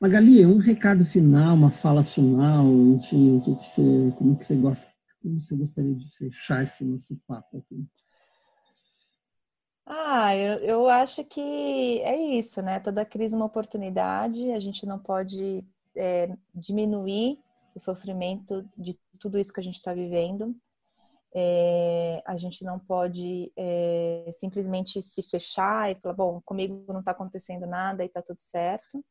Magali, 0.00 0.46
um 0.46 0.58
recado 0.58 1.04
final, 1.04 1.56
uma 1.56 1.70
fala 1.70 2.04
final, 2.04 2.64
enfim, 2.94 3.36
o 3.36 3.40
que, 3.40 3.50
você, 3.50 3.82
como 4.16 4.38
que 4.38 4.44
você 4.44 4.54
gosta, 4.54 4.88
como 5.20 5.40
você 5.40 5.56
gostaria 5.56 5.92
de 5.92 6.08
fechar 6.16 6.62
esse 6.62 6.84
nosso 6.84 7.16
papo 7.26 7.58
aqui? 7.58 7.84
Ah, 9.84 10.36
eu, 10.36 10.58
eu 10.60 10.88
acho 10.88 11.24
que 11.24 11.40
é 11.40 12.16
isso, 12.38 12.62
né? 12.62 12.78
Toda 12.78 13.04
crise 13.04 13.34
é 13.34 13.36
uma 13.36 13.46
oportunidade, 13.46 14.52
a 14.52 14.60
gente 14.60 14.86
não 14.86 15.00
pode 15.00 15.64
é, 15.96 16.36
diminuir 16.54 17.40
o 17.74 17.80
sofrimento 17.80 18.68
de 18.76 18.96
tudo 19.18 19.36
isso 19.36 19.52
que 19.52 19.58
a 19.58 19.62
gente 19.62 19.76
está 19.76 19.92
vivendo. 19.92 20.54
É, 21.40 22.20
a 22.26 22.36
gente 22.36 22.64
não 22.64 22.80
pode 22.80 23.52
é, 23.56 24.28
simplesmente 24.32 25.00
se 25.00 25.22
fechar 25.22 25.88
e 25.88 25.94
falar, 25.94 26.14
bom, 26.14 26.40
comigo 26.44 26.82
não 26.88 26.98
está 26.98 27.12
acontecendo 27.12 27.64
nada 27.64 28.02
e 28.02 28.06
está 28.06 28.20
tudo 28.20 28.40
certo. 28.40 29.04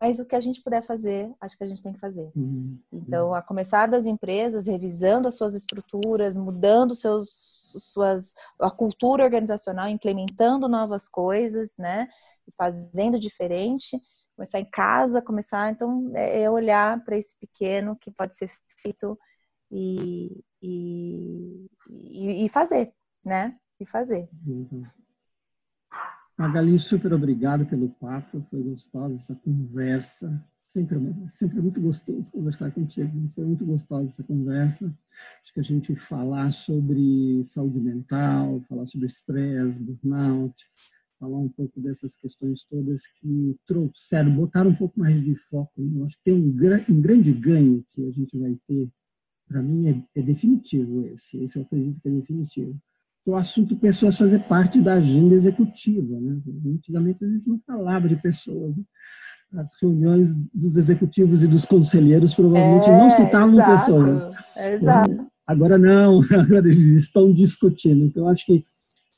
Mas 0.00 0.18
o 0.18 0.26
que 0.26 0.34
a 0.34 0.40
gente 0.40 0.60
puder 0.60 0.82
fazer, 0.82 1.32
acho 1.40 1.56
que 1.56 1.62
a 1.62 1.66
gente 1.68 1.80
tem 1.80 1.92
que 1.92 2.00
fazer. 2.00 2.32
Uhum. 2.34 2.80
Então, 2.92 3.32
a 3.32 3.40
começar 3.40 3.86
das 3.86 4.06
empresas, 4.06 4.66
revisando 4.66 5.28
as 5.28 5.36
suas 5.36 5.54
estruturas, 5.54 6.36
mudando 6.36 6.96
seus, 6.96 7.70
suas, 7.78 8.34
a 8.60 8.72
cultura 8.72 9.22
organizacional, 9.22 9.88
implementando 9.88 10.68
novas 10.68 11.08
coisas, 11.08 11.76
né? 11.78 12.08
Fazendo 12.56 13.20
diferente. 13.20 14.02
Começar 14.34 14.58
em 14.58 14.68
casa, 14.68 15.22
começar, 15.22 15.70
então, 15.70 16.10
é, 16.16 16.42
é 16.42 16.50
olhar 16.50 17.04
para 17.04 17.16
esse 17.16 17.38
pequeno 17.38 17.96
que 18.00 18.10
pode 18.10 18.34
ser 18.34 18.50
feito 18.82 19.16
e, 19.70 20.44
e, 20.62 21.68
e, 22.44 22.48
fazer, 22.48 22.92
né? 23.24 23.56
E 23.80 23.86
fazer. 23.86 24.28
Uhum. 24.46 24.84
Magali, 26.36 26.78
super 26.78 27.12
obrigado 27.12 27.66
pelo 27.66 27.88
papo, 27.88 28.40
foi 28.42 28.62
gostosa 28.62 29.14
essa 29.14 29.34
conversa. 29.34 30.44
Sempre, 30.68 30.98
sempre 31.28 31.58
é 31.58 31.62
muito 31.62 31.80
gostoso 31.80 32.30
conversar 32.30 32.70
contigo, 32.70 33.28
foi 33.30 33.44
muito 33.44 33.64
gostosa 33.64 34.04
essa 34.04 34.22
conversa. 34.22 34.94
Acho 35.42 35.52
que 35.54 35.60
a 35.60 35.64
gente 35.64 35.96
falar 35.96 36.52
sobre 36.52 37.42
saúde 37.42 37.80
mental, 37.80 38.60
falar 38.68 38.84
sobre 38.86 39.06
estresse, 39.06 39.80
burnout, 39.80 40.54
falar 41.18 41.38
um 41.38 41.48
pouco 41.48 41.80
dessas 41.80 42.14
questões 42.14 42.64
todas 42.64 43.06
que 43.06 43.56
trouxeram, 43.66 44.36
botaram 44.36 44.70
um 44.70 44.76
pouco 44.76 45.00
mais 45.00 45.20
de 45.22 45.34
foco. 45.34 45.72
Eu 45.78 46.04
acho 46.04 46.16
que 46.18 46.24
tem 46.24 46.34
um, 46.34 46.54
um 46.88 47.00
grande 47.00 47.32
ganho 47.32 47.84
que 47.90 48.06
a 48.06 48.10
gente 48.12 48.38
vai 48.38 48.54
ter 48.66 48.88
para 49.48 49.62
mim 49.62 49.88
é, 49.88 50.20
é, 50.20 50.22
definitivo 50.22 51.06
esse, 51.06 51.42
esse 51.42 51.58
eu 51.58 51.62
acredito 51.62 52.00
que 52.00 52.08
é 52.08 52.12
definitivo. 52.12 52.76
Então, 53.22 53.34
o 53.34 53.36
assunto 53.36 53.76
pessoas 53.76 54.18
fazer 54.18 54.40
parte 54.40 54.80
da 54.80 54.94
agenda 54.94 55.34
executiva, 55.34 56.20
né? 56.20 56.40
Antigamente 56.66 57.24
a 57.24 57.28
gente 57.28 57.48
não 57.48 57.60
falava 57.66 58.08
de 58.08 58.16
pessoas. 58.16 58.76
Né? 58.76 58.82
As 59.54 59.80
reuniões 59.80 60.34
dos 60.54 60.76
executivos 60.76 61.42
e 61.42 61.48
dos 61.48 61.64
conselheiros 61.64 62.34
provavelmente 62.34 62.88
é, 62.88 62.98
não 62.98 63.10
citavam 63.10 63.54
exato, 63.54 63.72
pessoas. 63.72 64.30
É, 64.56 64.74
exato. 64.74 65.26
Agora 65.46 65.78
não, 65.78 66.20
agora 66.32 66.68
eles 66.68 67.02
estão 67.02 67.32
discutindo. 67.32 68.04
Então, 68.04 68.28
acho 68.28 68.44
que 68.44 68.62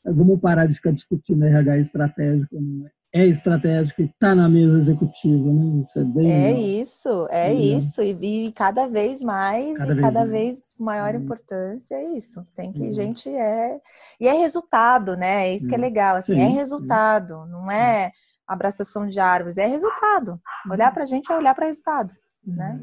vamos 0.05 0.41
parar 0.41 0.66
de 0.66 0.74
ficar 0.74 0.93
discutindo 0.93 1.45
RH 1.45 1.78
estratégico, 1.78 2.61
né? 2.61 2.87
é 2.87 3.00
estratégico 3.13 4.03
e 4.03 4.05
está 4.05 4.35
na 4.35 4.49
mesa 4.49 4.79
executiva, 4.79 5.53
né? 5.53 5.81
Isso 5.81 5.99
é 5.99 6.05
bem. 6.05 6.31
É 6.31 6.49
legal. 6.49 6.63
isso, 6.63 7.29
é 7.31 7.53
isso. 7.53 8.03
E, 8.03 8.47
e, 8.47 8.53
cada 8.53 8.87
vez 8.87 9.21
mais, 9.23 9.77
cada 9.77 9.93
e 9.93 9.95
vez 9.95 10.07
cada 10.07 10.21
mais. 10.21 10.31
vez 10.31 10.63
maior 10.79 11.13
Sim. 11.13 11.19
importância 11.19 11.95
é 11.97 12.17
isso. 12.17 12.47
Tem 12.55 12.73
que, 12.73 12.79
Sim. 12.79 12.93
gente, 12.93 13.29
é. 13.29 13.81
E 14.21 14.29
é 14.29 14.33
resultado, 14.33 15.17
né? 15.17 15.49
É 15.49 15.55
isso 15.55 15.69
que 15.69 15.75
é 15.75 15.79
legal. 15.79 16.17
Assim, 16.17 16.37
Sim. 16.37 16.43
é 16.43 16.49
resultado, 16.49 17.47
não 17.47 17.71
é 17.71 18.13
abraçação 18.47 19.07
de 19.07 19.19
árvores, 19.19 19.59
é 19.59 19.67
resultado. 19.67 20.41
Olhar 20.71 20.93
para 20.93 21.03
a 21.03 21.07
gente 21.07 21.33
é 21.33 21.37
olhar 21.37 21.55
para 21.55 21.67
resultado, 21.67 22.13
né? 22.45 22.81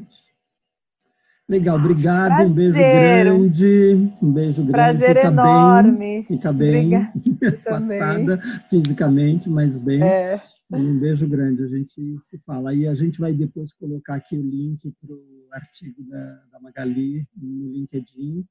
Legal, 1.48 1.76
obrigado. 1.76 2.34
Prazer. 2.36 2.52
Um 2.52 2.54
beijo 2.54 2.74
grande. 2.78 4.14
Um 4.20 4.32
beijo 4.32 4.62
grande. 4.62 4.72
Prazer 4.72 5.16
fica 5.16 5.28
enorme. 5.28 5.98
Bem, 5.98 6.24
fica 6.24 6.52
bem. 6.52 6.94
Afastada 7.66 8.38
fisicamente, 8.68 9.48
mas 9.48 9.78
bem. 9.78 10.02
É. 10.02 10.38
Um 10.70 10.98
beijo 10.98 11.26
grande. 11.26 11.62
A 11.62 11.66
gente 11.68 12.18
se 12.18 12.38
fala. 12.40 12.74
E 12.74 12.86
a 12.86 12.94
gente 12.94 13.18
vai 13.18 13.32
depois 13.32 13.72
colocar 13.72 14.16
aqui 14.16 14.36
o 14.36 14.42
link 14.42 14.92
para 15.00 15.14
o 15.14 15.48
artigo 15.52 16.02
da, 16.04 16.42
da 16.52 16.60
Magali 16.60 17.26
no 17.34 17.72
LinkedIn 17.72 18.44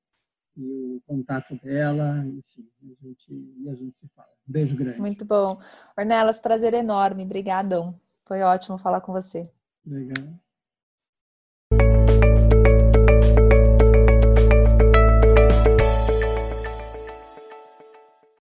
e 0.57 0.71
o 0.71 1.01
contato 1.05 1.55
dela, 1.63 2.25
enfim, 2.25 2.67
a 2.81 3.05
gente, 3.05 3.31
e 3.59 3.69
a 3.69 3.75
gente 3.75 3.95
se 3.95 4.07
fala. 4.15 4.27
Um 4.49 4.51
beijo 4.51 4.75
grande. 4.75 4.99
Muito 4.99 5.23
bom. 5.23 5.59
Ornelas, 5.95 6.39
prazer 6.39 6.73
enorme. 6.73 7.23
Obrigadão. 7.23 7.93
Foi 8.25 8.41
ótimo 8.41 8.79
falar 8.79 9.01
com 9.01 9.13
você. 9.13 9.47
Legal. 9.85 10.33